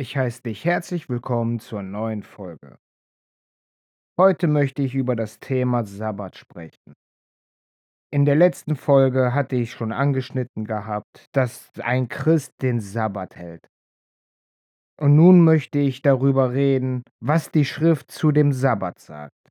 Ich 0.00 0.16
heiße 0.16 0.42
dich 0.42 0.64
herzlich 0.64 1.08
willkommen 1.08 1.58
zur 1.58 1.82
neuen 1.82 2.22
Folge. 2.22 2.78
Heute 4.16 4.46
möchte 4.46 4.80
ich 4.80 4.94
über 4.94 5.16
das 5.16 5.40
Thema 5.40 5.84
Sabbat 5.84 6.36
sprechen. 6.36 6.94
In 8.12 8.24
der 8.24 8.36
letzten 8.36 8.76
Folge 8.76 9.34
hatte 9.34 9.56
ich 9.56 9.72
schon 9.72 9.90
angeschnitten 9.90 10.66
gehabt, 10.66 11.26
dass 11.32 11.72
ein 11.80 12.08
Christ 12.08 12.52
den 12.62 12.78
Sabbat 12.78 13.34
hält. 13.34 13.66
Und 15.00 15.16
nun 15.16 15.42
möchte 15.42 15.80
ich 15.80 16.00
darüber 16.00 16.52
reden, 16.52 17.02
was 17.18 17.50
die 17.50 17.64
Schrift 17.64 18.12
zu 18.12 18.30
dem 18.30 18.52
Sabbat 18.52 19.00
sagt. 19.00 19.50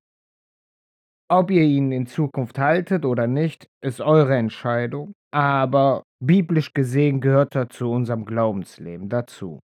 Ob 1.30 1.52
ihr 1.52 1.64
ihn 1.64 1.92
in 1.92 2.08
Zukunft 2.08 2.58
haltet 2.58 3.04
oder 3.04 3.28
nicht, 3.28 3.68
ist 3.84 4.00
eure 4.00 4.38
Entscheidung, 4.38 5.12
aber 5.30 6.04
biblisch 6.24 6.74
gesehen 6.74 7.20
gehört 7.20 7.54
er 7.54 7.68
zu 7.68 7.92
unserem 7.92 8.24
Glaubensleben 8.24 9.10
dazu. 9.10 9.60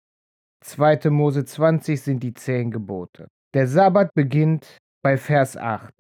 2. 0.65 1.11
Mose 1.11 1.45
20 1.45 2.01
sind 2.01 2.23
die 2.23 2.35
zehn 2.35 2.71
Gebote. 2.71 3.29
Der 3.55 3.67
Sabbat 3.67 4.11
beginnt 4.15 4.79
bei 5.03 5.17
Vers 5.17 5.57
8. 5.57 5.93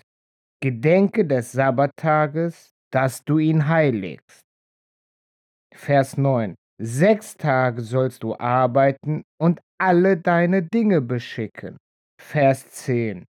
Gedenke 0.61 1.25
des 1.25 1.53
Sabbattages, 1.53 2.71
dass 2.93 3.25
du 3.25 3.39
ihn 3.39 3.69
heiligst. 3.69 4.41
Vers 5.75 6.16
9. 6.16 6.55
Sechs 6.80 7.37
Tage 7.37 7.83
sollst 7.83 8.23
du 8.23 8.37
arbeiten 8.37 9.23
und 9.41 9.61
alle 9.80 10.16
deine 10.16 10.63
Dinge 10.63 11.01
beschicken. 11.01 11.77
Vers 12.21 12.69
10. 12.71 13.25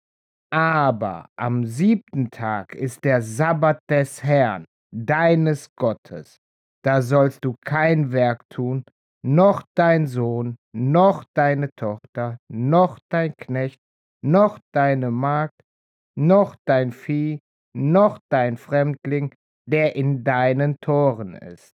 Aber 0.52 1.28
am 1.38 1.66
siebten 1.66 2.30
Tag 2.30 2.76
ist 2.76 3.04
der 3.04 3.22
Sabbat 3.22 3.80
des 3.90 4.24
Herrn, 4.24 4.66
deines 4.94 5.70
Gottes. 5.76 6.38
Da 6.84 7.02
sollst 7.02 7.44
du 7.44 7.56
kein 7.66 8.12
Werk 8.12 8.44
tun, 8.50 8.84
noch 9.26 9.64
dein 9.76 10.06
Sohn, 10.06 10.56
noch 10.76 11.24
deine 11.34 11.70
Tochter, 11.76 12.38
noch 12.50 13.00
dein 13.10 13.34
Knecht, 13.38 13.80
noch 14.22 14.60
deine 14.74 15.10
Magd, 15.10 15.62
noch 16.18 16.56
dein 16.66 16.92
Vieh, 16.92 17.40
noch 17.74 18.20
dein 18.30 18.58
Fremdling, 18.58 19.34
der 19.68 19.96
in 19.96 20.24
deinen 20.24 20.78
Toren 20.82 21.36
ist. 21.36 21.74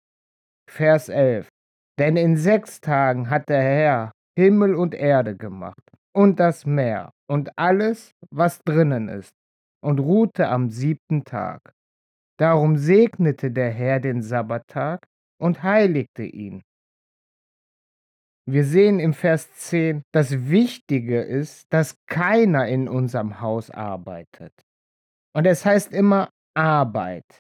Vers 0.69 1.08
11. 1.08 1.48
Denn 1.98 2.16
in 2.16 2.36
sechs 2.36 2.80
Tagen 2.80 3.30
hat 3.30 3.48
der 3.48 3.62
Herr 3.62 4.12
Himmel 4.39 4.74
und 4.74 4.94
Erde 4.94 5.36
gemacht 5.36 5.83
und 6.14 6.39
das 6.39 6.67
Meer 6.67 7.11
und 7.28 7.50
alles, 7.58 8.12
was 8.30 8.61
drinnen 8.64 9.08
ist, 9.08 9.33
und 9.83 9.98
ruhte 9.98 10.48
am 10.48 10.70
siebten 10.70 11.24
Tag. 11.24 11.61
Darum 12.39 12.77
segnete 12.77 13.50
der 13.50 13.70
Herr 13.70 14.00
den 14.00 14.22
Sabbattag 14.22 15.06
und 15.41 15.62
heiligte 15.62 16.24
ihn. 16.24 16.62
Wir 18.52 18.64
sehen 18.64 18.98
im 18.98 19.14
Vers 19.14 19.52
10, 19.54 20.02
das 20.12 20.48
Wichtige 20.50 21.20
ist, 21.20 21.72
dass 21.72 21.94
keiner 22.06 22.66
in 22.66 22.88
unserem 22.88 23.40
Haus 23.40 23.70
arbeitet. 23.70 24.52
Und 25.32 25.46
es 25.46 25.64
heißt 25.64 25.92
immer 25.92 26.30
Arbeit. 26.56 27.38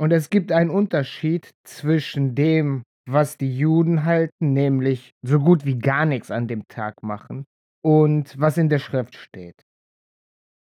Und 0.00 0.12
es 0.12 0.30
gibt 0.30 0.52
einen 0.52 0.70
Unterschied 0.70 1.50
zwischen 1.62 2.34
dem, 2.34 2.84
was 3.06 3.36
die 3.36 3.54
Juden 3.54 4.06
halten, 4.06 4.54
nämlich 4.54 5.12
so 5.20 5.40
gut 5.40 5.66
wie 5.66 5.78
gar 5.78 6.06
nichts 6.06 6.30
an 6.30 6.48
dem 6.48 6.66
Tag 6.68 7.02
machen, 7.02 7.44
und 7.84 8.40
was 8.40 8.56
in 8.56 8.70
der 8.70 8.78
Schrift 8.78 9.14
steht. 9.14 9.62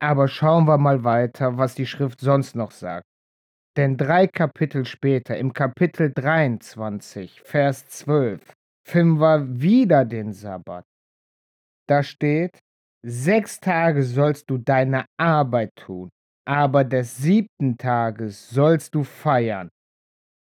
Aber 0.01 0.27
schauen 0.27 0.67
wir 0.67 0.77
mal 0.77 1.05
weiter, 1.05 1.57
was 1.57 1.73
die 1.73 1.87
Schrift 1.87 2.19
sonst 2.19 2.53
noch 2.53 2.71
sagt. 2.71 3.05
Denn 3.77 3.95
drei 3.95 4.27
Kapitel 4.27 4.85
später, 4.85 5.37
im 5.37 5.53
Kapitel 5.53 6.11
23, 6.13 7.41
Vers 7.43 7.87
12, 7.87 8.41
finden 8.87 9.19
wir 9.19 9.61
wieder 9.61 10.05
den 10.05 10.31
Sabbat. 10.33 10.85
Da 11.87 12.03
steht, 12.03 12.59
sechs 13.05 13.59
Tage 13.59 14.03
sollst 14.03 14.49
du 14.49 14.57
deine 14.57 15.05
Arbeit 15.17 15.75
tun, 15.75 16.09
aber 16.47 16.83
des 16.83 17.17
siebten 17.17 17.77
Tages 17.77 18.49
sollst 18.49 18.95
du 18.95 19.03
feiern, 19.03 19.69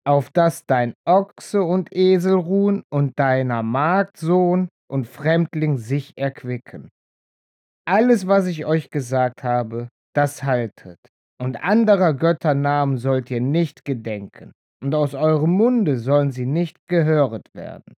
auf 0.06 0.30
dass 0.32 0.66
dein 0.66 0.94
Ochse 1.08 1.64
und 1.64 1.94
Esel 1.94 2.36
ruhen 2.36 2.84
und 2.92 3.18
deiner 3.18 3.64
Magd 3.64 4.18
Sohn 4.18 4.70
und 4.90 5.08
Fremdling 5.08 5.78
sich 5.78 6.18
erquicken. 6.18 6.90
Alles, 7.88 8.28
was 8.28 8.48
ich 8.48 8.66
euch 8.66 8.90
gesagt 8.90 9.44
habe, 9.44 9.90
das 10.14 10.44
haltet. 10.44 11.00
Und 11.42 11.64
anderer 11.64 12.14
Götter 12.14 12.54
Namen 12.54 12.98
sollt 12.98 13.32
ihr 13.32 13.42
nicht 13.42 13.84
gedenken, 13.84 14.52
und 14.84 14.94
aus 14.94 15.16
eurem 15.16 15.52
Munde 15.52 15.98
sollen 15.98 16.32
sie 16.32 16.46
nicht 16.46 16.78
gehöret 16.88 17.48
werden. 17.54 17.96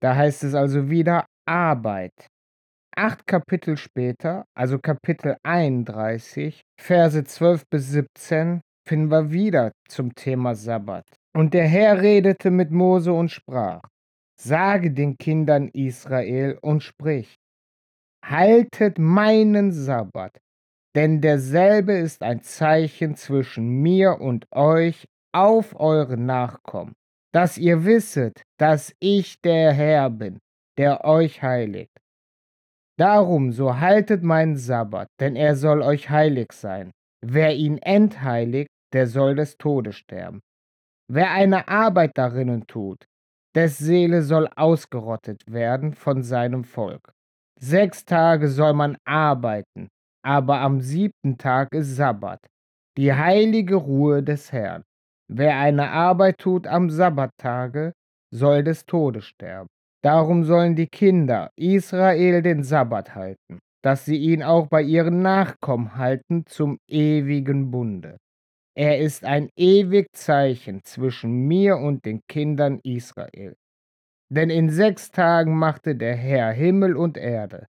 Da 0.00 0.14
heißt 0.14 0.44
es 0.44 0.54
also 0.54 0.90
wieder 0.90 1.26
Arbeit. 1.46 2.28
Acht 2.96 3.26
Kapitel 3.26 3.76
später, 3.76 4.44
also 4.56 4.78
Kapitel 4.78 5.36
31, 5.44 6.60
Verse 6.80 7.24
12 7.24 7.64
bis 7.70 7.90
17, 7.90 8.60
finden 8.86 9.10
wir 9.10 9.30
wieder 9.30 9.72
zum 9.88 10.14
Thema 10.14 10.54
Sabbat. 10.54 11.04
Und 11.36 11.54
der 11.54 11.66
Herr 11.66 12.00
redete 12.00 12.50
mit 12.50 12.70
Mose 12.70 13.12
und 13.12 13.30
sprach, 13.30 13.82
sage 14.40 14.92
den 14.92 15.16
Kindern 15.16 15.68
Israel 15.68 16.58
und 16.62 16.82
sprich, 16.82 17.36
haltet 18.24 18.98
meinen 18.98 19.70
Sabbat, 19.72 20.38
denn 20.96 21.20
derselbe 21.20 21.92
ist 21.92 22.22
ein 22.22 22.42
Zeichen 22.42 23.14
zwischen 23.14 23.68
mir 23.68 24.20
und 24.20 24.46
euch 24.52 25.06
auf 25.32 25.78
eure 25.78 26.16
Nachkommen 26.16 26.94
dass 27.32 27.58
ihr 27.58 27.84
wisset, 27.84 28.42
dass 28.58 28.94
ich 29.00 29.40
der 29.42 29.72
Herr 29.72 30.10
bin, 30.10 30.38
der 30.78 31.04
euch 31.04 31.42
heiligt. 31.42 31.96
Darum 32.98 33.52
so 33.52 33.78
haltet 33.78 34.22
meinen 34.22 34.56
Sabbat, 34.56 35.08
denn 35.20 35.36
er 35.36 35.54
soll 35.54 35.82
euch 35.82 36.10
heilig 36.10 36.52
sein. 36.52 36.90
Wer 37.24 37.54
ihn 37.54 37.78
entheiligt, 37.78 38.68
der 38.92 39.06
soll 39.06 39.34
des 39.34 39.56
Todes 39.56 39.96
sterben. 39.96 40.40
Wer 41.10 41.30
eine 41.30 41.68
Arbeit 41.68 42.12
darinnen 42.16 42.66
tut, 42.66 43.04
des 43.54 43.78
Seele 43.78 44.22
soll 44.22 44.48
ausgerottet 44.56 45.42
werden 45.46 45.92
von 45.92 46.22
seinem 46.22 46.64
Volk. 46.64 47.12
Sechs 47.60 48.04
Tage 48.04 48.48
soll 48.48 48.72
man 48.72 48.96
arbeiten, 49.04 49.88
aber 50.24 50.60
am 50.60 50.80
siebten 50.80 51.38
Tag 51.38 51.72
ist 51.72 51.96
Sabbat, 51.96 52.40
die 52.96 53.12
heilige 53.12 53.76
Ruhe 53.76 54.22
des 54.22 54.52
Herrn. 54.52 54.84
Wer 55.30 55.58
eine 55.58 55.90
Arbeit 55.90 56.38
tut 56.38 56.66
am 56.66 56.88
Sabbattage, 56.88 57.92
soll 58.34 58.64
des 58.64 58.86
Todes 58.86 59.26
sterben. 59.26 59.68
Darum 60.02 60.44
sollen 60.44 60.74
die 60.74 60.86
Kinder 60.86 61.50
Israel 61.56 62.40
den 62.40 62.62
Sabbat 62.62 63.14
halten, 63.14 63.58
dass 63.82 64.04
sie 64.04 64.16
ihn 64.16 64.42
auch 64.42 64.68
bei 64.68 64.82
ihren 64.82 65.20
Nachkommen 65.20 65.96
halten 65.96 66.44
zum 66.46 66.78
ewigen 66.88 67.70
Bunde. 67.70 68.16
Er 68.76 68.98
ist 68.98 69.24
ein 69.24 69.50
ewig 69.56 70.06
Zeichen 70.12 70.82
zwischen 70.84 71.48
mir 71.48 71.78
und 71.78 72.04
den 72.04 72.20
Kindern 72.28 72.80
Israel. 72.84 73.56
Denn 74.30 74.50
in 74.50 74.70
sechs 74.70 75.10
Tagen 75.10 75.56
machte 75.56 75.96
der 75.96 76.14
Herr 76.14 76.52
Himmel 76.52 76.96
und 76.96 77.16
Erde, 77.18 77.66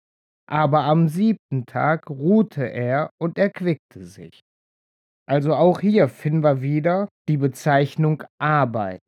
aber 0.47 0.83
am 0.83 1.07
siebten 1.07 1.65
Tag 1.65 2.09
ruhte 2.09 2.65
er 2.65 3.09
und 3.19 3.37
erquickte 3.37 4.05
sich. 4.05 4.41
Also 5.29 5.53
auch 5.53 5.79
hier 5.79 6.07
finden 6.07 6.43
wir 6.43 6.61
wieder 6.63 7.07
die 7.27 7.37
Bezeichnung 7.37 8.23
Arbeit. 8.39 9.03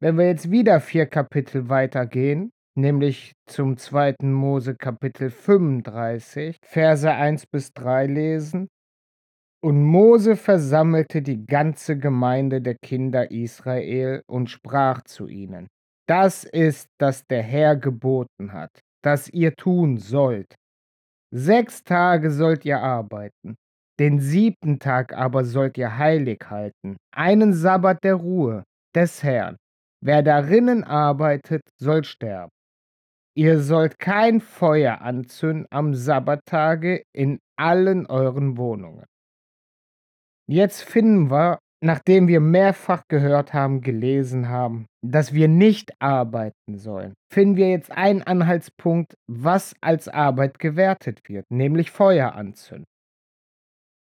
Wenn 0.00 0.16
wir 0.16 0.28
jetzt 0.28 0.52
wieder 0.52 0.80
vier 0.80 1.06
Kapitel 1.06 1.68
weitergehen, 1.68 2.52
nämlich 2.76 3.32
zum 3.46 3.76
zweiten 3.76 4.32
Mose 4.32 4.76
Kapitel 4.76 5.28
35, 5.28 6.56
Verse 6.64 7.10
1 7.10 7.46
bis 7.48 7.72
3 7.72 8.06
lesen. 8.06 8.68
Und 9.60 9.82
Mose 9.82 10.36
versammelte 10.36 11.20
die 11.20 11.44
ganze 11.44 11.98
Gemeinde 11.98 12.62
der 12.62 12.76
Kinder 12.76 13.32
Israel 13.32 14.22
und 14.28 14.48
sprach 14.50 15.02
zu 15.02 15.26
ihnen, 15.26 15.66
das 16.08 16.44
ist, 16.44 16.86
das 16.98 17.26
der 17.26 17.42
Herr 17.42 17.74
geboten 17.74 18.52
hat, 18.52 18.70
dass 19.02 19.28
ihr 19.28 19.56
tun 19.56 19.98
sollt. 19.98 20.54
Sechs 21.34 21.82
Tage 21.82 22.30
sollt 22.30 22.64
ihr 22.64 22.80
arbeiten, 22.80 23.56
den 24.00 24.18
siebten 24.18 24.78
Tag 24.78 25.12
aber 25.12 25.44
sollt 25.44 25.76
ihr 25.76 25.98
heilig 25.98 26.40
halten, 26.48 26.96
einen 27.14 27.52
Sabbat 27.52 28.02
der 28.02 28.14
Ruhe 28.14 28.64
des 28.96 29.22
Herrn. 29.22 29.56
Wer 30.02 30.22
darinnen 30.22 30.82
arbeitet, 30.82 31.60
soll 31.78 32.04
sterben. 32.04 32.50
Ihr 33.36 33.60
sollt 33.60 33.98
kein 33.98 34.40
Feuer 34.40 35.02
anzünden 35.02 35.66
am 35.70 35.94
Sabbattage 35.94 37.02
in 37.14 37.38
allen 37.56 38.06
euren 38.06 38.56
Wohnungen. 38.56 39.04
Jetzt 40.48 40.82
finden 40.82 41.30
wir, 41.30 41.58
nachdem 41.84 42.26
wir 42.26 42.40
mehrfach 42.40 43.02
gehört 43.08 43.52
haben, 43.52 43.82
gelesen 43.82 44.48
haben, 44.48 44.86
dass 45.06 45.34
wir 45.34 45.46
nicht 45.46 45.92
arbeiten 46.00 46.76
sollen, 46.76 47.12
finden 47.32 47.56
wir 47.56 47.68
jetzt 47.68 47.92
einen 47.92 48.22
Anhaltspunkt, 48.22 49.14
was 49.28 49.74
als 49.82 50.08
Arbeit 50.08 50.58
gewertet 50.58 51.20
wird, 51.28 51.44
nämlich 51.50 51.90
Feuer 51.90 52.32
anzünden. 52.32 52.86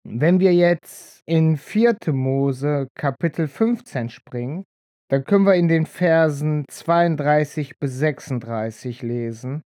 Wenn 0.07 0.39
wir 0.39 0.53
jetzt 0.53 1.21
in 1.25 1.57
4. 1.57 1.97
Mose 2.11 2.87
Kapitel 2.95 3.47
15 3.47 4.09
springen, 4.09 4.65
Dann 5.11 5.23
können 5.23 5.45
wir 5.45 5.55
in 5.55 5.67
den 5.67 5.87
Versen 5.87 6.65
32 6.69 7.79
bis 7.79 7.97
36 7.97 9.01
lesen. 9.01 9.63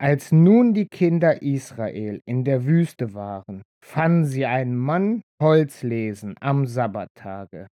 Als 0.00 0.32
nun 0.32 0.72
die 0.72 0.88
Kinder 0.88 1.42
Israel 1.42 2.20
in 2.26 2.42
der 2.42 2.64
Wüste 2.64 3.12
waren, 3.12 3.62
fanden 3.84 4.24
sie 4.24 4.46
einen 4.46 4.76
Mann 4.76 5.22
Holz 5.42 5.82
lesen 5.82 6.34
am 6.40 6.66
Sabbattage. 6.66 7.66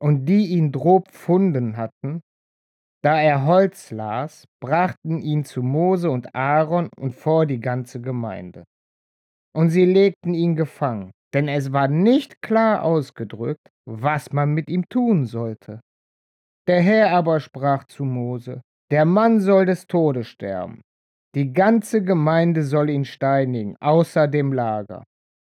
Und 0.00 0.26
die 0.26 0.48
ihn 0.48 0.72
drob 0.72 1.10
funden 1.10 1.76
hatten, 1.78 2.20
da 3.02 3.20
er 3.20 3.46
Holz 3.46 3.90
las, 3.90 4.44
brachten 4.60 5.20
ihn 5.20 5.44
zu 5.44 5.62
Mose 5.62 6.10
und 6.10 6.34
Aaron 6.34 6.90
und 6.98 7.14
vor 7.14 7.46
die 7.46 7.60
ganze 7.60 8.00
Gemeinde. 8.00 8.64
Und 9.54 9.70
sie 9.70 9.84
legten 9.84 10.34
ihn 10.34 10.56
gefangen, 10.56 11.10
denn 11.34 11.48
es 11.48 11.72
war 11.72 11.88
nicht 11.88 12.42
klar 12.42 12.82
ausgedrückt, 12.82 13.68
was 13.86 14.32
man 14.32 14.52
mit 14.52 14.68
ihm 14.70 14.88
tun 14.88 15.26
sollte. 15.26 15.80
Der 16.66 16.80
Herr 16.80 17.10
aber 17.12 17.40
sprach 17.40 17.84
zu 17.84 18.04
Mose, 18.04 18.62
der 18.90 19.04
Mann 19.04 19.40
soll 19.40 19.66
des 19.66 19.86
Todes 19.86 20.28
sterben. 20.28 20.82
Die 21.34 21.52
ganze 21.52 22.02
Gemeinde 22.02 22.62
soll 22.62 22.90
ihn 22.90 23.04
steinigen, 23.04 23.76
außer 23.80 24.28
dem 24.28 24.52
Lager. 24.52 25.04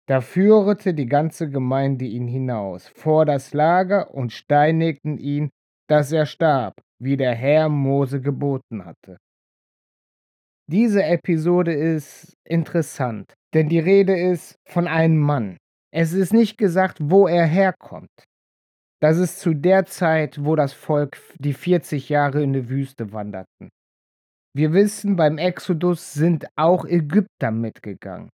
Da 0.08 0.20
führete 0.20 0.94
die 0.94 1.06
ganze 1.06 1.50
Gemeinde 1.50 2.04
ihn 2.04 2.28
hinaus 2.28 2.88
vor 2.88 3.26
das 3.26 3.52
Lager 3.52 4.14
und 4.14 4.32
steinigten 4.32 5.18
ihn, 5.18 5.50
dass 5.88 6.12
er 6.12 6.26
starb, 6.26 6.80
wie 7.00 7.16
der 7.16 7.34
Herr 7.34 7.68
Mose 7.68 8.20
geboten 8.20 8.84
hatte. 8.84 9.18
Diese 10.68 11.04
Episode 11.04 11.72
ist 11.74 12.34
interessant, 12.44 13.34
denn 13.56 13.70
die 13.70 13.78
Rede 13.78 14.14
ist 14.14 14.58
von 14.66 14.86
einem 14.86 15.16
Mann. 15.16 15.56
Es 15.90 16.12
ist 16.12 16.34
nicht 16.34 16.58
gesagt, 16.58 16.98
wo 17.00 17.26
er 17.26 17.46
herkommt. 17.46 18.10
Das 19.00 19.16
ist 19.16 19.40
zu 19.40 19.54
der 19.54 19.86
Zeit, 19.86 20.44
wo 20.44 20.56
das 20.56 20.74
Volk 20.74 21.16
die 21.38 21.54
40 21.54 22.10
Jahre 22.10 22.42
in 22.42 22.52
die 22.52 22.68
Wüste 22.68 23.12
wanderten. 23.14 23.70
Wir 24.54 24.74
wissen, 24.74 25.16
beim 25.16 25.38
Exodus 25.38 26.12
sind 26.12 26.46
auch 26.54 26.84
Ägypter 26.84 27.50
mitgegangen. 27.50 28.28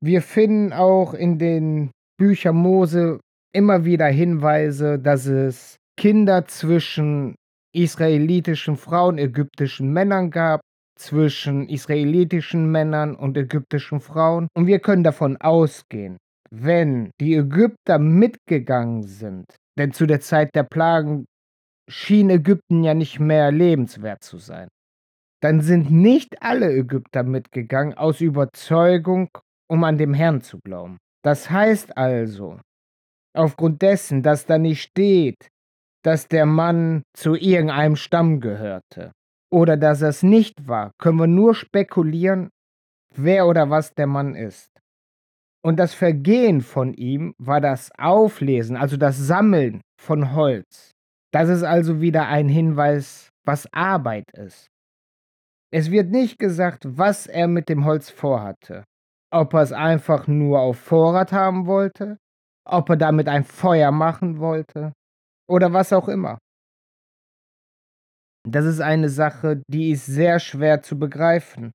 Wir 0.00 0.22
finden 0.22 0.72
auch 0.72 1.14
in 1.14 1.38
den 1.38 1.92
Büchern 2.18 2.56
Mose 2.56 3.20
immer 3.54 3.84
wieder 3.84 4.06
Hinweise, 4.06 4.98
dass 4.98 5.26
es 5.26 5.76
Kinder 5.96 6.46
zwischen 6.46 7.36
israelitischen 7.72 8.76
Frauen, 8.76 9.18
ägyptischen 9.18 9.92
Männern 9.92 10.32
gab, 10.32 10.60
zwischen 10.98 11.68
israelitischen 11.68 12.70
Männern 12.70 13.14
und 13.14 13.36
ägyptischen 13.36 14.00
Frauen. 14.00 14.48
Und 14.54 14.66
wir 14.66 14.80
können 14.80 15.04
davon 15.04 15.36
ausgehen, 15.38 16.18
wenn 16.50 17.10
die 17.20 17.34
Ägypter 17.34 17.98
mitgegangen 17.98 19.02
sind, 19.04 19.46
denn 19.78 19.92
zu 19.92 20.06
der 20.06 20.20
Zeit 20.20 20.54
der 20.54 20.64
Plagen 20.64 21.26
schien 21.88 22.30
Ägypten 22.30 22.84
ja 22.84 22.94
nicht 22.94 23.20
mehr 23.20 23.50
lebenswert 23.50 24.22
zu 24.22 24.38
sein, 24.38 24.68
dann 25.40 25.60
sind 25.60 25.90
nicht 25.90 26.42
alle 26.42 26.70
Ägypter 26.72 27.22
mitgegangen 27.22 27.94
aus 27.94 28.20
Überzeugung, 28.20 29.28
um 29.70 29.84
an 29.84 29.98
dem 29.98 30.14
Herrn 30.14 30.42
zu 30.42 30.58
glauben. 30.64 30.98
Das 31.22 31.50
heißt 31.50 31.96
also, 31.96 32.60
aufgrund 33.36 33.82
dessen, 33.82 34.22
dass 34.22 34.46
da 34.46 34.58
nicht 34.58 34.82
steht, 34.82 35.48
dass 36.04 36.28
der 36.28 36.46
Mann 36.46 37.02
zu 37.16 37.34
irgendeinem 37.34 37.96
Stamm 37.96 38.40
gehörte 38.40 39.12
oder 39.50 39.76
dass 39.76 40.02
es 40.02 40.22
nicht 40.22 40.68
war, 40.68 40.92
können 40.98 41.18
wir 41.18 41.26
nur 41.26 41.54
spekulieren, 41.54 42.50
wer 43.14 43.46
oder 43.46 43.70
was 43.70 43.94
der 43.94 44.06
Mann 44.06 44.34
ist. 44.34 44.70
Und 45.64 45.76
das 45.78 45.94
Vergehen 45.94 46.60
von 46.60 46.94
ihm 46.94 47.34
war 47.38 47.60
das 47.60 47.90
Auflesen, 47.98 48.76
also 48.76 48.96
das 48.96 49.18
Sammeln 49.18 49.80
von 50.00 50.34
Holz. 50.34 50.92
Das 51.32 51.48
ist 51.48 51.62
also 51.62 52.00
wieder 52.00 52.26
ein 52.28 52.48
Hinweis, 52.48 53.30
was 53.44 53.72
Arbeit 53.72 54.30
ist. 54.32 54.68
Es 55.70 55.90
wird 55.90 56.10
nicht 56.10 56.38
gesagt, 56.38 56.84
was 56.86 57.26
er 57.26 57.48
mit 57.48 57.68
dem 57.68 57.84
Holz 57.84 58.08
vorhatte. 58.08 58.84
Ob 59.30 59.52
er 59.52 59.62
es 59.62 59.72
einfach 59.72 60.26
nur 60.26 60.60
auf 60.60 60.78
Vorrat 60.78 61.32
haben 61.32 61.66
wollte, 61.66 62.16
ob 62.64 62.88
er 62.88 62.96
damit 62.96 63.28
ein 63.28 63.44
Feuer 63.44 63.90
machen 63.90 64.38
wollte 64.38 64.92
oder 65.48 65.72
was 65.72 65.92
auch 65.92 66.08
immer. 66.08 66.38
Das 68.50 68.64
ist 68.64 68.80
eine 68.80 69.08
Sache, 69.08 69.62
die 69.68 69.90
ist 69.90 70.06
sehr 70.06 70.38
schwer 70.38 70.82
zu 70.82 70.98
begreifen. 70.98 71.72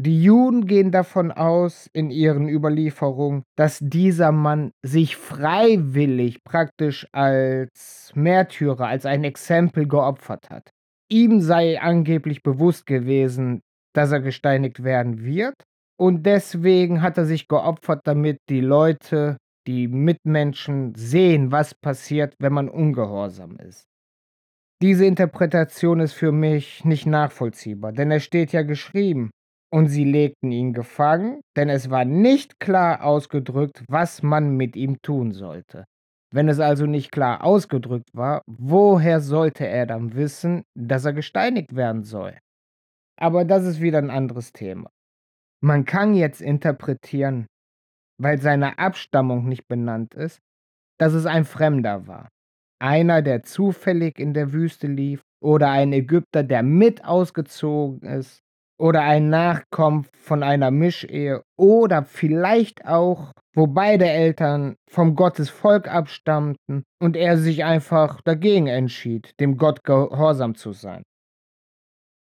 Die 0.00 0.22
Juden 0.22 0.66
gehen 0.66 0.92
davon 0.92 1.32
aus 1.32 1.88
in 1.92 2.10
ihren 2.10 2.48
Überlieferungen, 2.48 3.42
dass 3.56 3.80
dieser 3.80 4.30
Mann 4.30 4.70
sich 4.80 5.16
freiwillig 5.16 6.44
praktisch 6.44 7.08
als 7.10 8.12
Märtyrer, 8.14 8.86
als 8.86 9.06
ein 9.06 9.24
Exempel 9.24 9.88
geopfert 9.88 10.50
hat. 10.50 10.70
Ihm 11.10 11.40
sei 11.40 11.80
angeblich 11.80 12.44
bewusst 12.44 12.86
gewesen, 12.86 13.60
dass 13.92 14.12
er 14.12 14.20
gesteinigt 14.20 14.84
werden 14.84 15.24
wird 15.24 15.56
und 15.98 16.24
deswegen 16.26 17.02
hat 17.02 17.18
er 17.18 17.24
sich 17.24 17.48
geopfert, 17.48 18.02
damit 18.04 18.38
die 18.48 18.60
Leute, 18.60 19.38
die 19.66 19.88
Mitmenschen 19.88 20.94
sehen, 20.94 21.50
was 21.50 21.74
passiert, 21.74 22.34
wenn 22.38 22.52
man 22.52 22.68
ungehorsam 22.68 23.56
ist. 23.56 23.88
Diese 24.80 25.06
Interpretation 25.06 26.00
ist 26.00 26.12
für 26.12 26.30
mich 26.30 26.84
nicht 26.84 27.06
nachvollziehbar, 27.06 27.92
denn 27.92 28.12
es 28.12 28.22
steht 28.22 28.52
ja 28.52 28.62
geschrieben, 28.62 29.30
und 29.70 29.88
sie 29.88 30.04
legten 30.04 30.50
ihn 30.50 30.72
gefangen, 30.72 31.40
denn 31.56 31.68
es 31.68 31.90
war 31.90 32.04
nicht 32.04 32.58
klar 32.60 33.04
ausgedrückt, 33.04 33.84
was 33.88 34.22
man 34.22 34.56
mit 34.56 34.76
ihm 34.76 35.00
tun 35.02 35.32
sollte. 35.32 35.84
Wenn 36.32 36.48
es 36.48 36.60
also 36.60 36.86
nicht 36.86 37.10
klar 37.10 37.42
ausgedrückt 37.42 38.10
war, 38.12 38.42
woher 38.46 39.20
sollte 39.20 39.66
er 39.66 39.86
dann 39.86 40.14
wissen, 40.14 40.62
dass 40.74 41.04
er 41.04 41.12
gesteinigt 41.12 41.74
werden 41.74 42.04
soll? 42.04 42.38
Aber 43.18 43.44
das 43.44 43.64
ist 43.64 43.80
wieder 43.80 43.98
ein 43.98 44.10
anderes 44.10 44.52
Thema. 44.52 44.90
Man 45.60 45.84
kann 45.84 46.14
jetzt 46.14 46.40
interpretieren, 46.40 47.46
weil 48.20 48.40
seine 48.40 48.78
Abstammung 48.78 49.48
nicht 49.48 49.66
benannt 49.68 50.14
ist, 50.14 50.38
dass 50.98 51.14
es 51.14 51.26
ein 51.26 51.44
Fremder 51.44 52.06
war. 52.06 52.28
Einer, 52.80 53.22
der 53.22 53.42
zufällig 53.42 54.18
in 54.18 54.34
der 54.34 54.52
Wüste 54.52 54.86
lief, 54.86 55.22
oder 55.40 55.70
ein 55.70 55.92
Ägypter, 55.92 56.42
der 56.42 56.62
mit 56.62 57.04
ausgezogen 57.04 58.08
ist, 58.08 58.40
oder 58.80 59.02
ein 59.02 59.28
Nachkommen 59.28 60.06
von 60.12 60.42
einer 60.42 60.70
Mischehe, 60.70 61.42
oder 61.56 62.04
vielleicht 62.04 62.86
auch, 62.86 63.32
wo 63.54 63.66
beide 63.66 64.08
Eltern 64.08 64.76
vom 64.88 65.16
Gottesvolk 65.16 65.88
abstammten 65.88 66.84
und 67.00 67.16
er 67.16 67.38
sich 67.38 67.64
einfach 67.64 68.20
dagegen 68.22 68.68
entschied, 68.68 69.32
dem 69.40 69.56
Gott 69.56 69.82
gehorsam 69.84 70.54
zu 70.54 70.72
sein. 70.72 71.02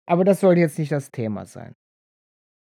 Aber 0.06 0.24
das 0.24 0.40
soll 0.40 0.58
jetzt 0.58 0.78
nicht 0.78 0.90
das 0.90 1.12
Thema 1.12 1.46
sein. 1.46 1.74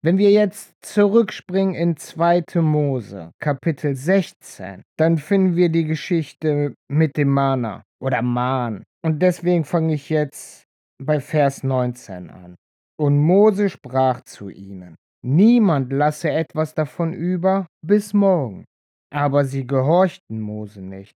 Wenn 0.03 0.17
wir 0.17 0.31
jetzt 0.31 0.74
zurückspringen 0.81 1.75
in 1.75 1.96
2. 1.96 2.60
Mose, 2.62 3.34
Kapitel 3.39 3.96
16, 3.96 4.81
dann 4.98 5.20
finden 5.20 5.55
wir 5.55 5.70
die 5.70 5.86
Geschichte 5.86 6.74
mit 6.89 7.17
dem 7.17 7.29
Mana 7.29 7.84
oder 8.01 8.24
Man. 8.24 8.84
Und 9.05 9.22
deswegen 9.22 9.63
fange 9.63 9.93
ich 9.93 10.10
jetzt 10.10 10.63
bei 10.98 11.20
Vers 11.20 11.63
19 11.63 12.31
an. 12.31 12.55
Und 13.00 13.20
Mose 13.20 13.70
sprach 13.70 14.22
zu 14.22 14.50
ihnen, 14.50 14.96
Niemand 15.24 15.93
lasse 15.93 16.31
etwas 16.31 16.74
davon 16.74 17.13
über 17.13 17.67
bis 17.86 18.12
morgen. 18.15 18.65
Aber 19.13 19.46
sie 19.46 19.67
gehorchten 19.67 20.41
Mose 20.41 20.81
nicht. 20.81 21.13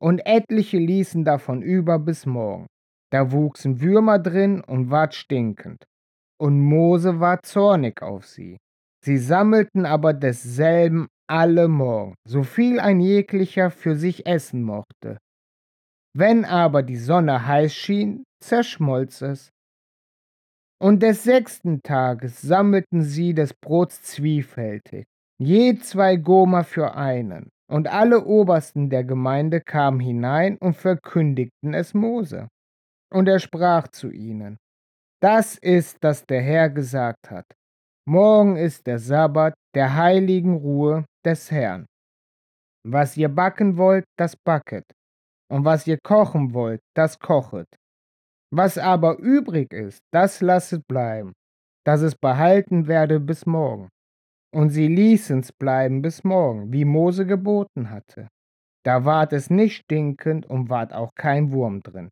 Und 0.00 0.20
etliche 0.24 0.78
ließen 0.78 1.26
davon 1.26 1.60
über 1.60 1.98
bis 1.98 2.24
morgen. 2.24 2.66
Da 3.10 3.30
wuchsen 3.30 3.82
Würmer 3.82 4.18
drin 4.18 4.62
und 4.62 4.90
ward 4.90 5.14
stinkend 5.14 5.84
und 6.42 6.58
Mose 6.58 7.20
war 7.20 7.40
zornig 7.44 8.02
auf 8.02 8.26
sie. 8.26 8.56
Sie 9.04 9.16
sammelten 9.16 9.86
aber 9.86 10.12
desselben 10.12 11.06
alle 11.28 11.68
Morgen, 11.68 12.16
so 12.26 12.42
viel 12.42 12.80
ein 12.80 12.98
jeglicher 12.98 13.70
für 13.70 13.94
sich 13.94 14.26
essen 14.26 14.64
mochte. 14.64 15.18
Wenn 16.16 16.44
aber 16.44 16.82
die 16.82 16.96
Sonne 16.96 17.46
heiß 17.46 17.72
schien, 17.72 18.24
zerschmolz 18.42 19.22
es. 19.22 19.50
Und 20.80 21.04
des 21.04 21.22
sechsten 21.22 21.80
Tages 21.80 22.42
sammelten 22.42 23.02
sie 23.02 23.34
des 23.34 23.54
Brots 23.54 24.02
zwiefältig, 24.02 25.04
je 25.38 25.76
zwei 25.76 26.16
Goma 26.16 26.64
für 26.64 26.96
einen. 26.96 27.50
Und 27.70 27.86
alle 27.86 28.24
Obersten 28.24 28.90
der 28.90 29.04
Gemeinde 29.04 29.60
kamen 29.60 30.00
hinein 30.00 30.58
und 30.58 30.74
verkündigten 30.74 31.72
es 31.72 31.94
Mose. 31.94 32.48
Und 33.14 33.28
er 33.28 33.38
sprach 33.38 33.86
zu 33.86 34.10
ihnen, 34.10 34.58
das 35.22 35.56
ist, 35.58 35.98
das 36.02 36.26
der 36.26 36.42
Herr 36.42 36.68
gesagt 36.68 37.30
hat. 37.30 37.46
Morgen 38.08 38.56
ist 38.56 38.86
der 38.86 38.98
Sabbat 38.98 39.54
der 39.74 39.94
heiligen 39.94 40.56
Ruhe 40.56 41.04
des 41.24 41.50
Herrn. 41.50 41.86
Was 42.84 43.16
ihr 43.16 43.28
backen 43.28 43.76
wollt, 43.76 44.04
das 44.18 44.36
backet. 44.36 44.84
Und 45.48 45.64
was 45.64 45.86
ihr 45.86 45.98
kochen 46.02 46.52
wollt, 46.52 46.80
das 46.96 47.18
kochet. 47.18 47.68
Was 48.52 48.76
aber 48.76 49.18
übrig 49.18 49.72
ist, 49.72 50.00
das 50.12 50.40
lasset 50.40 50.82
bleiben, 50.88 51.32
dass 51.86 52.00
es 52.00 52.16
behalten 52.16 52.88
werde 52.88 53.20
bis 53.20 53.46
morgen. 53.46 53.88
Und 54.52 54.70
sie 54.70 54.88
ließen's 54.88 55.52
bleiben 55.52 56.02
bis 56.02 56.24
morgen, 56.24 56.72
wie 56.72 56.84
Mose 56.84 57.24
geboten 57.24 57.90
hatte. 57.90 58.28
Da 58.84 59.04
ward 59.04 59.32
es 59.32 59.48
nicht 59.48 59.84
stinkend 59.84 60.46
und 60.46 60.68
ward 60.68 60.92
auch 60.92 61.10
kein 61.14 61.52
Wurm 61.52 61.80
drin. 61.80 62.10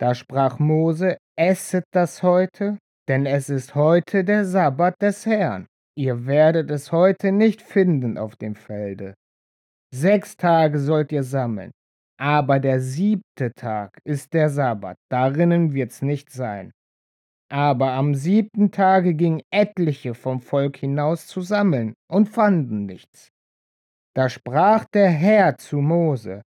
Da 0.00 0.14
sprach 0.14 0.58
Mose, 0.58 1.18
esset 1.40 1.84
das 1.92 2.22
heute, 2.22 2.78
denn 3.08 3.24
es 3.24 3.48
ist 3.48 3.74
heute 3.74 4.24
der 4.24 4.44
Sabbat 4.44 5.00
des 5.00 5.24
Herrn. 5.24 5.66
Ihr 5.96 6.26
werdet 6.26 6.70
es 6.70 6.92
heute 6.92 7.32
nicht 7.32 7.62
finden 7.62 8.18
auf 8.18 8.36
dem 8.36 8.54
Felde. 8.54 9.14
Sechs 9.92 10.36
Tage 10.36 10.78
sollt 10.78 11.12
ihr 11.12 11.22
sammeln, 11.22 11.70
aber 12.20 12.60
der 12.60 12.80
siebte 12.80 13.52
Tag 13.56 13.98
ist 14.04 14.34
der 14.34 14.50
Sabbat, 14.50 14.96
darinnen 15.10 15.72
wird's 15.72 16.02
nicht 16.02 16.30
sein. 16.30 16.72
Aber 17.50 17.92
am 17.92 18.14
siebten 18.14 18.70
Tage 18.70 19.14
gingen 19.14 19.40
etliche 19.50 20.14
vom 20.14 20.42
Volk 20.42 20.76
hinaus 20.76 21.26
zu 21.26 21.40
sammeln 21.40 21.94
und 22.06 22.28
fanden 22.28 22.84
nichts. 22.84 23.30
Da 24.14 24.28
sprach 24.28 24.84
der 24.92 25.08
Herr 25.08 25.56
zu 25.56 25.78
Mose, 25.78 26.42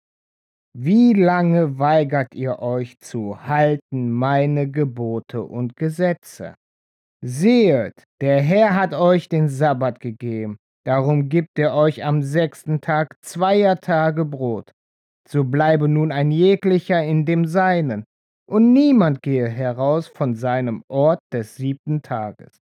wie 0.75 1.13
lange 1.13 1.77
weigert 1.77 2.33
ihr 2.33 2.59
euch 2.59 2.97
zu 2.99 3.45
halten 3.45 4.11
meine 4.11 4.69
Gebote 4.69 5.43
und 5.43 5.75
Gesetze? 5.75 6.55
Sehet, 7.21 8.03
der 8.21 8.41
Herr 8.41 8.75
hat 8.75 8.93
euch 8.93 9.29
den 9.29 9.47
Sabbat 9.47 9.99
gegeben, 9.99 10.57
darum 10.83 11.29
gibt 11.29 11.59
er 11.59 11.75
euch 11.75 12.03
am 12.03 12.21
sechsten 12.21 12.81
Tag 12.81 13.15
zweier 13.21 13.79
Tage 13.79 14.25
Brot. 14.25 14.71
So 15.29 15.43
bleibe 15.43 15.87
nun 15.87 16.11
ein 16.11 16.31
jeglicher 16.31 17.01
in 17.03 17.25
dem 17.25 17.45
Seinen, 17.45 18.03
und 18.49 18.73
niemand 18.73 19.21
gehe 19.21 19.47
heraus 19.47 20.07
von 20.07 20.35
seinem 20.35 20.83
Ort 20.89 21.19
des 21.31 21.55
siebten 21.55 22.01
Tages. 22.01 22.57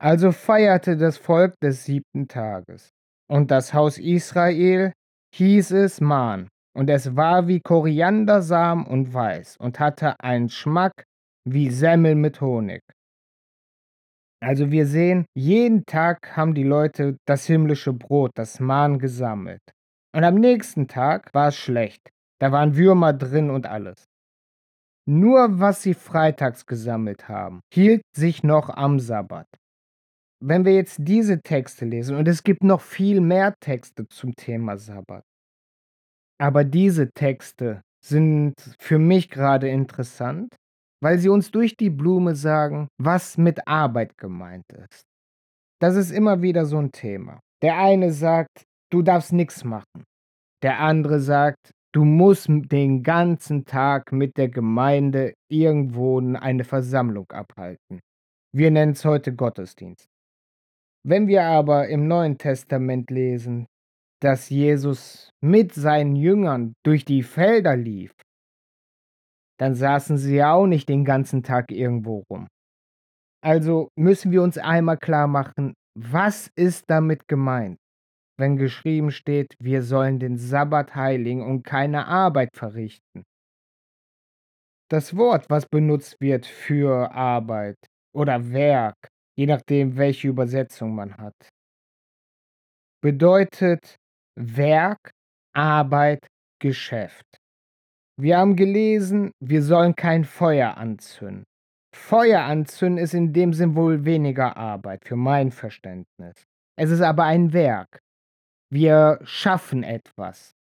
Also 0.00 0.32
feierte 0.32 0.96
das 0.96 1.18
Volk 1.18 1.54
des 1.60 1.84
siebten 1.84 2.28
Tages, 2.28 2.90
und 3.28 3.50
das 3.50 3.74
Haus 3.74 3.98
Israel 3.98 4.92
hieß 5.34 5.72
es 5.72 6.00
Man, 6.00 6.48
und 6.74 6.88
es 6.90 7.16
war 7.16 7.48
wie 7.48 7.60
Koriandersamen 7.60 8.86
und 8.86 9.12
weiß 9.12 9.56
und 9.58 9.80
hatte 9.80 10.18
einen 10.20 10.48
Schmack 10.48 11.04
wie 11.44 11.70
Semmel 11.70 12.14
mit 12.14 12.40
Honig. 12.40 12.82
Also 14.42 14.70
wir 14.70 14.86
sehen, 14.86 15.24
jeden 15.34 15.84
Tag 15.86 16.36
haben 16.36 16.54
die 16.54 16.64
Leute 16.64 17.16
das 17.26 17.46
himmlische 17.46 17.92
Brot, 17.92 18.32
das 18.34 18.58
Mahn 18.58 18.98
gesammelt. 18.98 19.62
Und 20.14 20.24
am 20.24 20.34
nächsten 20.34 20.88
Tag 20.88 21.32
war 21.32 21.48
es 21.48 21.56
schlecht. 21.56 22.10
Da 22.40 22.50
waren 22.50 22.76
Würmer 22.76 23.12
drin 23.12 23.50
und 23.50 23.66
alles. 23.66 24.04
Nur 25.08 25.60
was 25.60 25.82
sie 25.82 25.94
freitags 25.94 26.66
gesammelt 26.66 27.28
haben, 27.28 27.60
hielt 27.72 28.02
sich 28.16 28.42
noch 28.42 28.68
am 28.68 28.98
Sabbat. 28.98 29.46
Wenn 30.40 30.64
wir 30.64 30.74
jetzt 30.74 30.98
diese 31.00 31.40
Texte 31.40 31.84
lesen, 31.84 32.16
und 32.16 32.26
es 32.26 32.42
gibt 32.42 32.64
noch 32.64 32.80
viel 32.80 33.20
mehr 33.20 33.54
Texte 33.60 34.08
zum 34.08 34.34
Thema 34.34 34.76
Sabbat, 34.76 35.24
aber 36.42 36.64
diese 36.64 37.12
Texte 37.12 37.82
sind 38.04 38.54
für 38.80 38.98
mich 38.98 39.30
gerade 39.30 39.68
interessant, 39.68 40.52
weil 41.00 41.18
sie 41.18 41.28
uns 41.28 41.52
durch 41.52 41.76
die 41.76 41.88
Blume 41.88 42.34
sagen, 42.34 42.88
was 43.00 43.38
mit 43.38 43.68
Arbeit 43.68 44.18
gemeint 44.18 44.64
ist. 44.72 45.04
Das 45.80 45.94
ist 45.94 46.10
immer 46.10 46.42
wieder 46.42 46.66
so 46.66 46.78
ein 46.78 46.90
Thema. 46.90 47.38
Der 47.62 47.78
eine 47.78 48.12
sagt, 48.12 48.64
du 48.90 49.02
darfst 49.02 49.32
nichts 49.32 49.62
machen. 49.62 50.02
Der 50.64 50.80
andere 50.80 51.20
sagt, 51.20 51.70
du 51.94 52.04
musst 52.04 52.48
den 52.48 53.04
ganzen 53.04 53.64
Tag 53.64 54.10
mit 54.10 54.36
der 54.36 54.48
Gemeinde 54.48 55.34
irgendwo 55.48 56.18
eine 56.18 56.64
Versammlung 56.64 57.30
abhalten. 57.30 58.00
Wir 58.52 58.72
nennen 58.72 58.92
es 58.92 59.04
heute 59.04 59.32
Gottesdienst. 59.32 60.06
Wenn 61.06 61.28
wir 61.28 61.44
aber 61.44 61.88
im 61.88 62.08
Neuen 62.08 62.36
Testament 62.36 63.10
lesen, 63.10 63.66
dass 64.22 64.48
Jesus 64.48 65.30
mit 65.40 65.74
seinen 65.74 66.16
Jüngern 66.16 66.74
durch 66.84 67.04
die 67.04 67.22
Felder 67.22 67.76
lief 67.76 68.12
dann 69.62 69.76
saßen 69.76 70.18
sie 70.18 70.34
ja 70.34 70.54
auch 70.54 70.66
nicht 70.66 70.88
den 70.88 71.04
ganzen 71.04 71.44
Tag 71.44 71.70
irgendwo 71.70 72.24
rum. 72.28 72.48
Also 73.44 73.90
müssen 73.96 74.32
wir 74.32 74.42
uns 74.42 74.58
einmal 74.58 74.98
klar 74.98 75.28
machen, 75.28 75.74
was 75.96 76.50
ist 76.56 76.86
damit 76.88 77.28
gemeint, 77.28 77.78
wenn 78.36 78.56
geschrieben 78.56 79.12
steht, 79.12 79.54
wir 79.60 79.82
sollen 79.82 80.18
den 80.18 80.36
Sabbat 80.36 80.96
heiligen 80.96 81.42
und 81.42 81.62
keine 81.62 82.08
Arbeit 82.08 82.50
verrichten. 82.56 83.22
Das 84.90 85.16
Wort, 85.16 85.46
was 85.48 85.64
benutzt 85.66 86.16
wird 86.20 86.44
für 86.44 87.12
Arbeit 87.12 87.76
oder 88.12 88.50
Werk, 88.50 88.96
je 89.38 89.46
nachdem, 89.46 89.96
welche 89.96 90.26
Übersetzung 90.26 90.92
man 90.96 91.16
hat, 91.18 91.36
bedeutet 93.00 93.94
Werk, 94.36 95.10
Arbeit, 95.54 96.26
Geschäft. 96.60 97.26
Wir 98.18 98.38
haben 98.38 98.56
gelesen, 98.56 99.32
wir 99.40 99.62
sollen 99.62 99.94
kein 99.94 100.24
Feuer 100.24 100.76
anzünden. 100.76 101.44
Feuer 101.94 102.42
anzünden 102.42 103.02
ist 103.02 103.14
in 103.14 103.32
dem 103.32 103.52
Sinn 103.52 103.74
wohl 103.74 104.04
weniger 104.04 104.56
Arbeit, 104.56 105.04
für 105.04 105.16
mein 105.16 105.50
Verständnis. 105.50 106.44
Es 106.78 106.90
ist 106.90 107.02
aber 107.02 107.24
ein 107.24 107.52
Werk. 107.52 108.00
Wir 108.70 109.18
schaffen 109.24 109.82
etwas. 109.82 110.54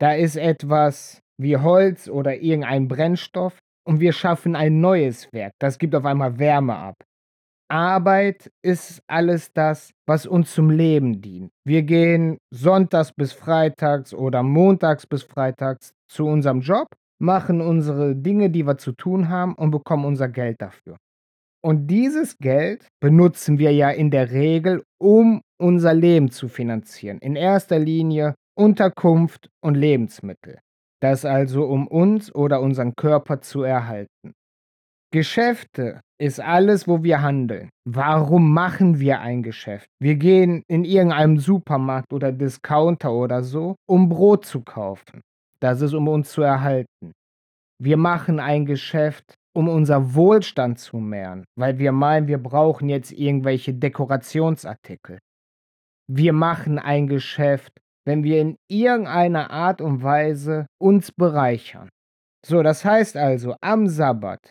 Da 0.00 0.12
ist 0.12 0.36
etwas 0.36 1.20
wie 1.40 1.56
Holz 1.56 2.08
oder 2.08 2.36
irgendein 2.36 2.86
Brennstoff 2.86 3.58
und 3.86 4.00
wir 4.00 4.12
schaffen 4.12 4.54
ein 4.54 4.80
neues 4.80 5.32
Werk. 5.32 5.52
Das 5.58 5.78
gibt 5.78 5.94
auf 5.94 6.04
einmal 6.04 6.38
Wärme 6.38 6.76
ab. 6.76 6.96
Arbeit 7.68 8.50
ist 8.62 9.02
alles 9.08 9.52
das, 9.52 9.92
was 10.06 10.26
uns 10.26 10.54
zum 10.54 10.70
Leben 10.70 11.20
dient. 11.20 11.50
Wir 11.64 11.82
gehen 11.82 12.38
sonntags 12.52 13.12
bis 13.12 13.32
freitags 13.32 14.14
oder 14.14 14.42
montags 14.42 15.06
bis 15.06 15.24
freitags 15.24 15.92
zu 16.08 16.26
unserem 16.26 16.60
Job, 16.60 16.86
machen 17.20 17.60
unsere 17.60 18.14
Dinge, 18.14 18.50
die 18.50 18.66
wir 18.66 18.78
zu 18.78 18.92
tun 18.92 19.28
haben 19.28 19.54
und 19.54 19.72
bekommen 19.72 20.04
unser 20.04 20.28
Geld 20.28 20.60
dafür. 20.60 20.96
Und 21.64 21.88
dieses 21.88 22.38
Geld 22.38 22.86
benutzen 23.00 23.58
wir 23.58 23.72
ja 23.72 23.90
in 23.90 24.12
der 24.12 24.30
Regel, 24.30 24.84
um 25.00 25.40
unser 25.60 25.94
Leben 25.94 26.30
zu 26.30 26.48
finanzieren. 26.48 27.18
In 27.18 27.34
erster 27.34 27.78
Linie 27.78 28.34
Unterkunft 28.56 29.50
und 29.60 29.74
Lebensmittel. 29.74 30.60
Das 31.02 31.24
also, 31.24 31.64
um 31.64 31.88
uns 31.88 32.34
oder 32.34 32.60
unseren 32.60 32.94
Körper 32.94 33.40
zu 33.40 33.62
erhalten. 33.62 34.32
Geschäfte 35.12 36.00
ist 36.18 36.40
alles, 36.40 36.88
wo 36.88 37.02
wir 37.02 37.22
handeln. 37.22 37.70
Warum 37.84 38.52
machen 38.52 39.00
wir 39.00 39.20
ein 39.20 39.42
Geschäft? 39.42 39.88
Wir 40.00 40.16
gehen 40.16 40.62
in 40.68 40.84
irgendeinem 40.84 41.38
Supermarkt 41.38 42.12
oder 42.12 42.32
Discounter 42.32 43.12
oder 43.12 43.42
so, 43.42 43.76
um 43.88 44.08
Brot 44.08 44.46
zu 44.46 44.62
kaufen. 44.62 45.20
Das 45.60 45.80
ist, 45.80 45.94
um 45.94 46.08
uns 46.08 46.32
zu 46.32 46.42
erhalten. 46.42 47.12
Wir 47.78 47.96
machen 47.96 48.40
ein 48.40 48.64
Geschäft, 48.64 49.34
um 49.54 49.68
unser 49.68 50.14
Wohlstand 50.14 50.78
zu 50.78 50.98
mehren, 50.98 51.44
weil 51.58 51.78
wir 51.78 51.92
meinen, 51.92 52.28
wir 52.28 52.38
brauchen 52.38 52.88
jetzt 52.88 53.12
irgendwelche 53.12 53.74
Dekorationsartikel. 53.74 55.18
Wir 56.08 56.32
machen 56.32 56.78
ein 56.78 57.06
Geschäft, 57.06 57.72
wenn 58.06 58.22
wir 58.22 58.40
in 58.40 58.56
irgendeiner 58.70 59.50
Art 59.50 59.80
und 59.80 60.02
Weise 60.02 60.66
uns 60.80 61.10
bereichern. 61.10 61.88
So, 62.46 62.62
das 62.62 62.84
heißt 62.84 63.16
also, 63.16 63.56
am 63.60 63.88
Sabbat 63.88 64.50